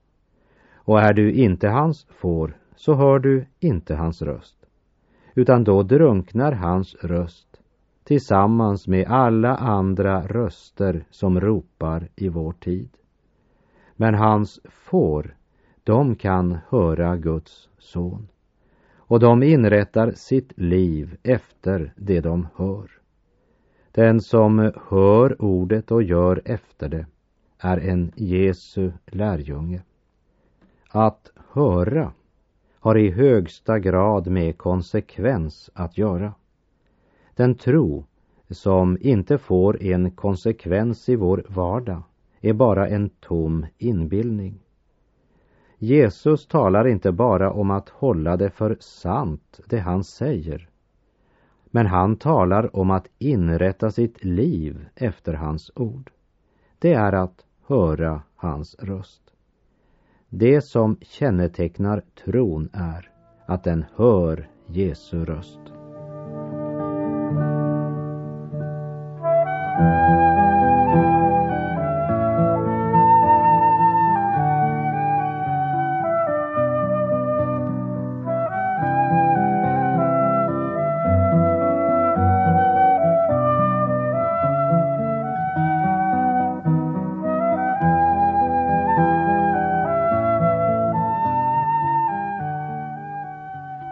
Och 0.74 1.00
är 1.00 1.12
du 1.12 1.32
inte 1.32 1.68
hans 1.68 2.06
får 2.10 2.56
så 2.76 2.94
hör 2.94 3.18
du 3.18 3.46
inte 3.60 3.94
hans 3.94 4.22
röst. 4.22 4.66
Utan 5.34 5.64
då 5.64 5.82
drunknar 5.82 6.52
hans 6.52 6.94
röst 6.94 7.60
tillsammans 8.04 8.88
med 8.88 9.06
alla 9.08 9.56
andra 9.56 10.26
röster 10.26 11.04
som 11.10 11.40
ropar 11.40 12.08
i 12.16 12.28
vår 12.28 12.52
tid. 12.52 12.88
Men 14.00 14.14
hans 14.14 14.60
får, 14.64 15.36
de 15.84 16.16
kan 16.16 16.58
höra 16.68 17.16
Guds 17.16 17.68
son. 17.78 18.28
Och 18.96 19.20
de 19.20 19.42
inrättar 19.42 20.12
sitt 20.12 20.58
liv 20.58 21.16
efter 21.22 21.92
det 21.96 22.20
de 22.20 22.48
hör. 22.54 22.90
Den 23.92 24.20
som 24.20 24.72
hör 24.88 25.42
ordet 25.42 25.90
och 25.90 26.02
gör 26.02 26.42
efter 26.44 26.88
det 26.88 27.06
är 27.58 27.76
en 27.76 28.12
Jesu 28.16 28.92
lärjunge. 29.06 29.82
Att 30.88 31.32
höra 31.52 32.12
har 32.74 32.98
i 32.98 33.10
högsta 33.10 33.78
grad 33.78 34.26
med 34.26 34.58
konsekvens 34.58 35.70
att 35.74 35.98
göra. 35.98 36.34
Den 37.34 37.54
tro 37.54 38.04
som 38.50 38.98
inte 39.00 39.38
får 39.38 39.82
en 39.82 40.10
konsekvens 40.10 41.08
i 41.08 41.16
vår 41.16 41.44
vardag 41.48 42.02
är 42.40 42.52
bara 42.52 42.88
en 42.88 43.08
tom 43.08 43.66
inbildning. 43.78 44.60
Jesus 45.78 46.46
talar 46.46 46.86
inte 46.86 47.12
bara 47.12 47.52
om 47.52 47.70
att 47.70 47.88
hålla 47.88 48.36
det 48.36 48.50
för 48.50 48.76
sant, 48.80 49.60
det 49.66 49.78
han 49.78 50.04
säger. 50.04 50.68
Men 51.64 51.86
han 51.86 52.16
talar 52.16 52.76
om 52.76 52.90
att 52.90 53.08
inrätta 53.18 53.90
sitt 53.90 54.24
liv 54.24 54.86
efter 54.94 55.34
hans 55.34 55.70
ord. 55.74 56.10
Det 56.78 56.92
är 56.92 57.12
att 57.12 57.44
höra 57.66 58.22
hans 58.36 58.76
röst. 58.78 59.22
Det 60.28 60.60
som 60.60 60.96
kännetecknar 61.00 62.02
tron 62.24 62.68
är 62.72 63.10
att 63.46 63.64
den 63.64 63.84
hör 63.96 64.48
Jesu 64.66 65.24
röst. 65.24 65.79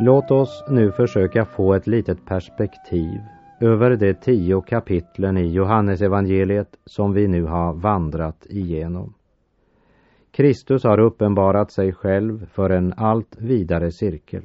Låt 0.08 0.30
oss 0.30 0.64
nu 0.68 0.92
försöka 0.92 1.44
få 1.44 1.74
ett 1.74 1.86
litet 1.86 2.24
perspektiv 2.26 3.20
över 3.60 3.96
de 3.96 4.14
tio 4.14 4.60
kapitlen 4.60 5.36
i 5.36 5.52
Johannesevangeliet 5.52 6.76
som 6.84 7.12
vi 7.12 7.28
nu 7.28 7.44
har 7.44 7.74
vandrat 7.74 8.46
igenom. 8.50 9.14
Kristus 10.30 10.84
har 10.84 11.00
uppenbarat 11.00 11.72
sig 11.72 11.92
själv 11.92 12.46
för 12.46 12.70
en 12.70 12.92
allt 12.96 13.36
vidare 13.38 13.90
cirkel. 13.90 14.42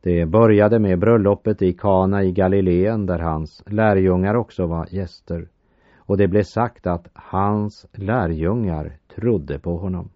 Det 0.00 0.26
började 0.26 0.78
med 0.78 0.98
bröllopet 0.98 1.62
i 1.62 1.72
Kana 1.72 2.22
i 2.22 2.32
Galileen 2.32 3.06
där 3.06 3.18
hans 3.18 3.62
lärjungar 3.66 4.34
också 4.34 4.66
var 4.66 4.86
gäster. 4.90 5.48
Och 5.96 6.16
det 6.16 6.28
blev 6.28 6.42
sagt 6.42 6.86
att 6.86 7.08
hans 7.14 7.86
lärjungar 7.92 8.96
trodde 9.14 9.58
på 9.58 9.76
honom. 9.76 10.10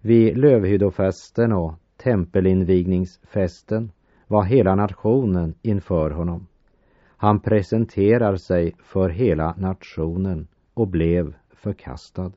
Vid 0.00 0.38
lövhyddofesten 0.38 1.52
och 1.52 1.74
tempelinvigningsfesten 2.04 3.92
var 4.26 4.42
hela 4.42 4.74
nationen 4.74 5.54
inför 5.62 6.10
honom. 6.10 6.46
Han 7.16 7.40
presenterar 7.40 8.36
sig 8.36 8.74
för 8.78 9.08
hela 9.08 9.54
nationen 9.58 10.46
och 10.74 10.88
blev 10.88 11.34
förkastad. 11.50 12.32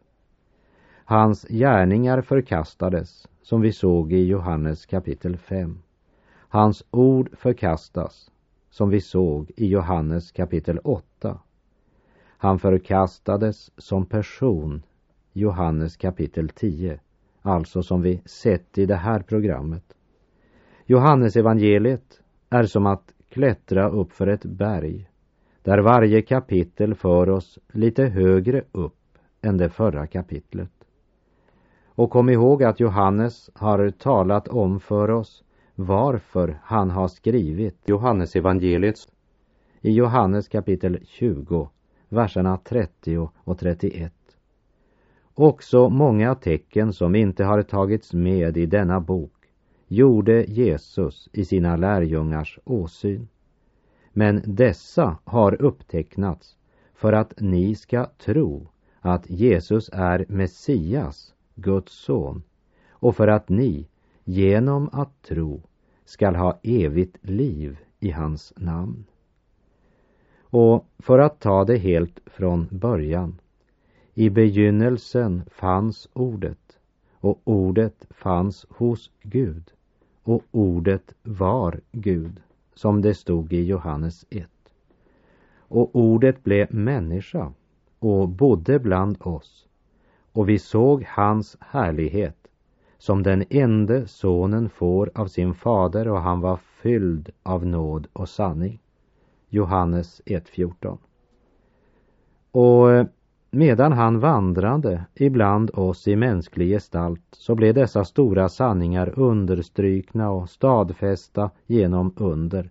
Hans 1.06 1.46
gärningar 1.50 2.22
förkastades, 2.22 3.28
som 3.42 3.62
vi 3.62 3.72
såg 3.72 4.14
i 4.14 4.26
Johannes 4.26 4.86
kapitel 4.86 5.38
5. 5.38 5.80
Hans 6.50 6.86
ord 6.92 7.30
förkastas, 7.38 8.32
som 8.70 8.90
vi 8.90 9.02
såg 9.02 9.52
i 9.56 9.68
Johannes 9.68 10.32
kapitel 10.32 10.80
8. 10.84 11.40
Han 12.38 12.60
förkastades 12.60 13.72
som 13.78 14.06
person, 14.06 14.84
Johannes 15.34 15.98
kapitel 15.98 16.50
10 16.50 17.00
alltså 17.48 17.84
som 17.84 18.02
vi 18.02 18.22
sett 18.26 18.78
i 18.78 18.86
det 18.86 18.96
här 18.96 19.20
programmet. 19.20 19.84
Johannes 20.86 21.36
evangeliet 21.36 22.22
är 22.50 22.64
som 22.64 22.86
att 22.86 23.14
klättra 23.30 23.90
upp 23.90 24.12
för 24.12 24.28
ett 24.28 24.46
berg 24.46 25.10
där 25.62 25.78
varje 25.78 26.22
kapitel 26.22 26.96
för 26.96 27.30
oss 27.30 27.60
lite 27.74 28.06
högre 28.06 28.64
upp 28.72 29.18
än 29.42 29.58
det 29.58 29.70
förra 29.70 30.08
kapitlet. 30.08 30.72
Och 31.86 32.12
kom 32.12 32.30
ihåg 32.30 32.64
att 32.64 32.80
Johannes 32.80 33.50
har 33.54 33.90
talat 33.90 34.48
om 34.48 34.80
för 34.80 35.10
oss 35.10 35.44
varför 35.76 36.60
han 36.64 36.90
har 36.90 37.08
skrivit 37.08 37.82
Johannes 37.86 38.36
evangeliet 38.36 39.08
i 39.82 39.92
Johannes 39.92 40.48
kapitel 40.48 41.00
20, 41.06 41.70
verserna 42.10 42.58
30 42.58 43.30
och 43.44 43.60
31. 43.60 44.17
Också 45.40 45.90
många 45.90 46.36
tecken 46.36 46.94
som 46.94 47.16
inte 47.16 47.44
har 47.44 47.62
tagits 47.62 48.14
med 48.14 48.58
i 48.58 48.66
denna 48.66 49.00
bok 49.00 49.34
gjorde 49.88 50.44
Jesus 50.44 51.30
i 51.34 51.46
sina 51.46 51.76
lärjungars 51.76 52.60
åsyn. 52.64 53.28
Men 54.14 54.42
dessa 54.46 55.18
har 55.24 55.62
upptecknats 55.62 56.58
för 56.94 57.14
att 57.14 57.34
ni 57.38 57.76
ska 57.76 58.06
tro 58.06 58.68
att 59.00 59.30
Jesus 59.30 59.90
är 59.94 60.26
Messias, 60.30 61.34
Guds 61.56 61.94
son, 61.94 62.44
och 62.90 63.16
för 63.16 63.28
att 63.28 63.50
ni 63.50 63.88
genom 64.24 64.90
att 64.92 65.22
tro 65.22 65.62
skall 66.06 66.36
ha 66.36 66.60
evigt 66.64 67.18
liv 67.22 67.78
i 68.00 68.12
hans 68.12 68.54
namn. 68.56 69.06
Och 70.42 70.86
för 71.00 71.20
att 71.20 71.40
ta 71.40 71.64
det 71.64 71.78
helt 71.78 72.20
från 72.26 72.68
början 72.72 73.40
i 74.18 74.30
begynnelsen 74.30 75.44
fanns 75.52 76.10
ordet 76.14 76.80
och 77.20 77.42
ordet 77.44 78.06
fanns 78.10 78.66
hos 78.70 79.12
Gud 79.22 79.72
och 80.24 80.44
ordet 80.52 81.14
var 81.24 81.80
Gud, 81.92 82.42
som 82.74 83.02
det 83.02 83.14
stod 83.14 83.54
i 83.54 83.64
Johannes 83.64 84.26
1. 84.30 84.48
Och 85.58 85.96
ordet 85.96 86.44
blev 86.44 86.74
människa 86.74 87.54
och 88.00 88.30
bodde 88.30 88.80
bland 88.80 89.18
oss 89.20 89.68
och 90.32 90.50
vi 90.50 90.60
såg 90.60 91.04
hans 91.08 91.58
härlighet 91.60 92.48
som 92.98 93.24
den 93.24 93.44
enda 93.50 94.08
sonen 94.08 94.70
får 94.70 95.12
av 95.16 95.28
sin 95.28 95.54
fader 95.54 96.08
och 96.08 96.22
han 96.22 96.40
var 96.42 96.58
fylld 96.58 97.30
av 97.44 97.66
nåd 97.66 98.08
och 98.14 98.30
sanning. 98.30 98.80
Johannes 99.50 100.22
1.14. 100.26 100.98
Och 102.52 102.92
eh, 102.92 103.06
medan 103.52 103.92
han 103.92 104.20
vandrade 104.20 105.06
ibland 105.16 105.72
oss 105.74 106.08
i 106.08 106.16
mänsklig 106.16 106.70
gestalt 106.70 107.22
så 107.32 107.56
blev 107.56 107.74
dessa 107.74 108.06
stora 108.06 108.50
sanningar 108.50 109.20
understrykna 109.20 110.32
och 110.32 110.50
stadfästa 110.50 111.50
genom 111.66 112.14
under, 112.16 112.70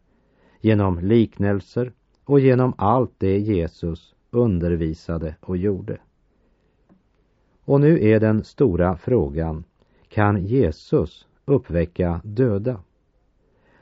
genom 0.60 0.98
liknelser 0.98 1.92
och 2.24 2.40
genom 2.40 2.74
allt 2.78 3.12
det 3.18 3.38
Jesus 3.38 4.14
undervisade 4.30 5.34
och 5.40 5.56
gjorde. 5.56 5.98
Och 7.64 7.80
nu 7.80 8.08
är 8.08 8.20
den 8.20 8.44
stora 8.44 8.96
frågan, 8.96 9.64
kan 10.08 10.44
Jesus 10.44 11.26
uppväcka 11.44 12.20
döda? 12.24 12.80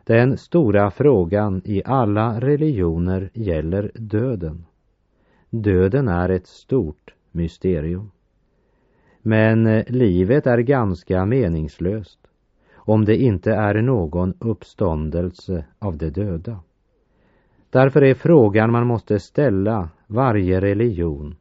Den 0.05 0.39
stora 0.39 0.91
frågan 0.91 1.63
i 1.65 1.83
alla 1.85 2.41
religioner 2.41 3.31
gäller 3.35 3.91
döden. 3.95 4.65
Döden 5.63 6.09
är 6.09 6.29
ett 6.29 6.47
stort 6.47 7.15
mysterium. 7.31 8.11
Men 9.23 9.67
eh, 9.67 9.85
livet 9.89 10.47
är 10.47 10.59
ganska 10.59 11.27
meningslöst 11.27 12.19
om 12.75 13.05
det 13.05 13.17
inte 13.17 13.53
är 13.53 13.83
någon 13.83 14.35
uppståndelse 14.39 15.65
av 15.79 15.97
de 15.97 16.11
döda. 16.11 16.61
Därför 17.71 18.03
är 18.03 18.15
frågan 18.15 18.73
man 18.73 18.87
måste 18.87 19.19
ställa 19.19 19.89
varje 20.07 20.61
religion 20.61 21.37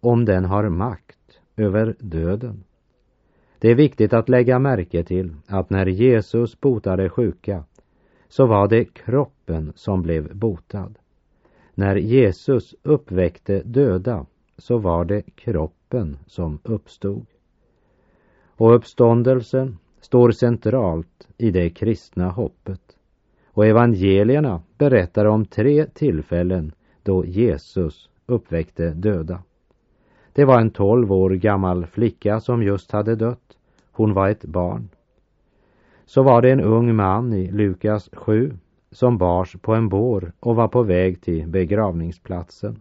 om 0.00 0.24
den 0.24 0.44
har 0.44 0.68
makt 0.68 1.40
över 1.56 1.96
döden. 1.98 2.64
Det 3.58 3.70
är 3.70 3.74
viktigt 3.74 4.12
att 4.12 4.28
lägga 4.28 4.58
märke 4.58 5.04
till 5.04 5.34
att 5.46 5.70
när 5.70 5.86
Jesus 5.86 6.60
botade 6.60 7.08
sjuka 7.08 7.64
så 8.28 8.46
var 8.46 8.68
det 8.68 8.84
kroppen 8.84 9.72
som 9.76 10.02
blev 10.02 10.36
botad. 10.36 10.98
När 11.74 11.96
Jesus 11.96 12.74
uppväckte 12.82 13.62
döda 13.64 14.26
så 14.58 14.78
var 14.78 15.04
det 15.04 15.22
kroppen 15.34 16.18
som 16.26 16.58
uppstod. 16.62 17.26
Och 18.56 18.74
uppståndelsen 18.74 19.78
står 20.00 20.30
centralt 20.30 21.28
i 21.38 21.50
det 21.50 21.70
kristna 21.70 22.28
hoppet. 22.28 22.96
Och 23.46 23.66
evangelierna 23.66 24.62
berättar 24.78 25.24
om 25.24 25.44
tre 25.44 25.86
tillfällen 25.86 26.72
då 27.02 27.24
Jesus 27.24 28.10
uppväckte 28.26 28.90
döda. 28.90 29.42
Det 30.32 30.44
var 30.44 30.60
en 30.60 30.70
tolv 30.70 31.12
år 31.12 31.30
gammal 31.30 31.86
flicka 31.86 32.40
som 32.40 32.62
just 32.62 32.90
hade 32.90 33.16
dött. 33.16 33.56
Hon 33.92 34.14
var 34.14 34.28
ett 34.28 34.44
barn. 34.44 34.88
Så 36.04 36.22
var 36.22 36.42
det 36.42 36.50
en 36.50 36.60
ung 36.60 36.94
man 36.96 37.32
i 37.32 37.50
Lukas 37.50 38.10
7 38.12 38.52
som 38.92 39.18
bars 39.18 39.56
på 39.60 39.74
en 39.74 39.88
bår 39.88 40.32
och 40.40 40.56
var 40.56 40.68
på 40.68 40.82
väg 40.82 41.20
till 41.20 41.48
begravningsplatsen. 41.48 42.80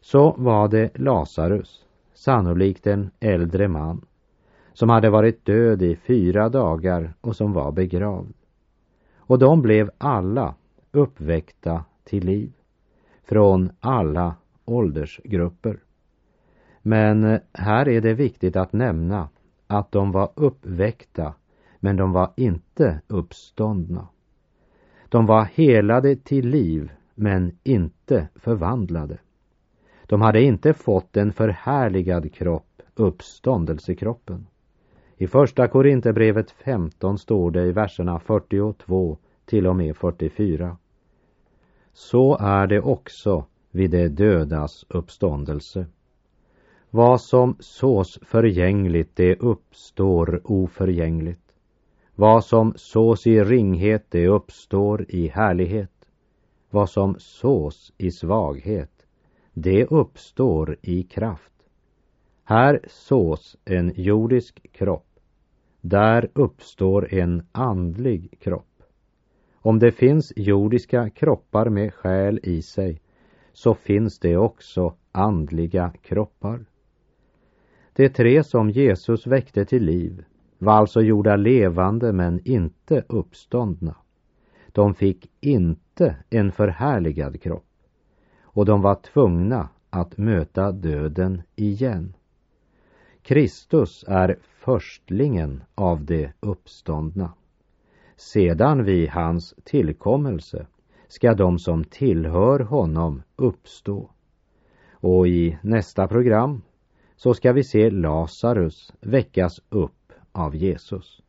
Så 0.00 0.34
var 0.38 0.68
det 0.68 0.98
Lazarus, 0.98 1.86
sannolikt 2.14 2.86
en 2.86 3.10
äldre 3.20 3.68
man, 3.68 4.04
som 4.72 4.88
hade 4.88 5.10
varit 5.10 5.44
död 5.44 5.82
i 5.82 5.96
fyra 5.96 6.48
dagar 6.48 7.14
och 7.20 7.36
som 7.36 7.52
var 7.52 7.72
begravd. 7.72 8.34
Och 9.16 9.38
de 9.38 9.62
blev 9.62 9.90
alla 9.98 10.54
uppväckta 10.90 11.84
till 12.04 12.24
liv, 12.24 12.52
från 13.24 13.70
alla 13.80 14.34
åldersgrupper. 14.64 15.78
Men 16.82 17.24
eh, 17.24 17.40
här 17.52 17.88
är 17.88 18.00
det 18.00 18.14
viktigt 18.14 18.56
att 18.56 18.72
nämna 18.72 19.28
att 19.66 19.92
de 19.92 20.12
var 20.12 20.30
uppväckta, 20.34 21.34
men 21.80 21.96
de 21.96 22.12
var 22.12 22.30
inte 22.36 23.00
uppståndna. 23.06 24.08
De 25.12 25.26
var 25.26 25.44
helade 25.44 26.16
till 26.16 26.48
liv 26.48 26.90
men 27.14 27.58
inte 27.62 28.28
förvandlade. 28.34 29.18
De 30.06 30.20
hade 30.20 30.42
inte 30.42 30.74
fått 30.74 31.16
en 31.16 31.32
förhärligad 31.32 32.34
kropp, 32.34 32.82
uppståndelsekroppen. 32.94 34.46
I 35.16 35.26
första 35.26 35.68
Korinthierbrevet 35.68 36.50
15 36.50 37.18
står 37.18 37.50
det 37.50 37.62
i 37.62 37.72
verserna 37.72 38.20
42 38.20 39.18
till 39.44 39.66
och 39.66 39.76
med 39.76 39.96
44. 39.96 40.76
Så 41.92 42.36
är 42.40 42.66
det 42.66 42.80
också 42.80 43.44
vid 43.70 43.90
de 43.90 44.08
dödas 44.08 44.84
uppståndelse. 44.88 45.86
Vad 46.90 47.20
som 47.20 47.56
sås 47.60 48.18
förgängligt, 48.22 49.16
det 49.16 49.36
uppstår 49.36 50.40
oförgängligt. 50.44 51.51
Vad 52.22 52.44
som 52.44 52.72
sås 52.76 53.26
i 53.26 53.44
ringhet, 53.44 54.06
det 54.08 54.28
uppstår 54.28 55.06
i 55.08 55.28
härlighet. 55.28 56.08
Vad 56.70 56.90
som 56.90 57.16
sås 57.18 57.92
i 57.98 58.10
svaghet, 58.10 59.06
det 59.52 59.86
uppstår 59.86 60.76
i 60.82 61.02
kraft. 61.02 61.52
Här 62.44 62.80
sås 62.86 63.56
en 63.64 63.92
jordisk 63.96 64.72
kropp. 64.72 65.06
Där 65.80 66.30
uppstår 66.34 67.14
en 67.14 67.46
andlig 67.52 68.38
kropp. 68.40 68.82
Om 69.54 69.78
det 69.78 69.92
finns 69.92 70.32
jordiska 70.36 71.10
kroppar 71.10 71.68
med 71.68 71.94
själ 71.94 72.40
i 72.42 72.62
sig, 72.62 73.00
så 73.52 73.74
finns 73.74 74.18
det 74.18 74.36
också 74.36 74.94
andliga 75.12 75.92
kroppar. 76.02 76.64
De 77.92 78.08
tre 78.08 78.44
som 78.44 78.70
Jesus 78.70 79.26
väckte 79.26 79.64
till 79.64 79.84
liv 79.84 80.24
var 80.62 80.72
alltså 80.72 81.02
gjorda 81.02 81.36
levande 81.36 82.12
men 82.12 82.40
inte 82.44 83.04
uppståndna. 83.08 83.94
De 84.72 84.94
fick 84.94 85.30
inte 85.40 86.16
en 86.30 86.52
förhärligad 86.52 87.42
kropp 87.42 87.64
och 88.42 88.64
de 88.64 88.82
var 88.82 88.94
tvungna 88.94 89.68
att 89.90 90.18
möta 90.18 90.72
döden 90.72 91.42
igen. 91.56 92.14
Kristus 93.22 94.04
är 94.08 94.38
förstlingen 94.42 95.62
av 95.74 96.04
de 96.04 96.28
uppståndna. 96.40 97.32
Sedan 98.16 98.84
vid 98.84 99.08
hans 99.08 99.54
tillkommelse 99.64 100.66
ska 101.08 101.34
de 101.34 101.58
som 101.58 101.84
tillhör 101.84 102.60
honom 102.60 103.22
uppstå. 103.36 104.10
Och 104.92 105.28
i 105.28 105.58
nästa 105.62 106.08
program 106.08 106.62
så 107.16 107.34
ska 107.34 107.52
vi 107.52 107.64
se 107.64 107.90
Lazarus 107.90 108.92
väckas 109.00 109.60
upp 109.68 109.92
av 110.32 110.56
Jesus. 110.56 111.22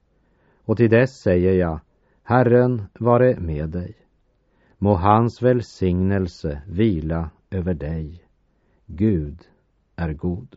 Och 0.65 0.77
till 0.77 0.89
dess 0.89 1.21
säger 1.21 1.53
jag, 1.53 1.79
Herren 2.23 2.83
vare 2.99 3.39
med 3.39 3.69
dig. 3.69 3.95
Må 4.77 4.93
hans 4.93 5.41
välsignelse 5.41 6.61
vila 6.67 7.29
över 7.49 7.73
dig. 7.73 8.23
Gud 8.85 9.47
är 9.95 10.13
god. 10.13 10.55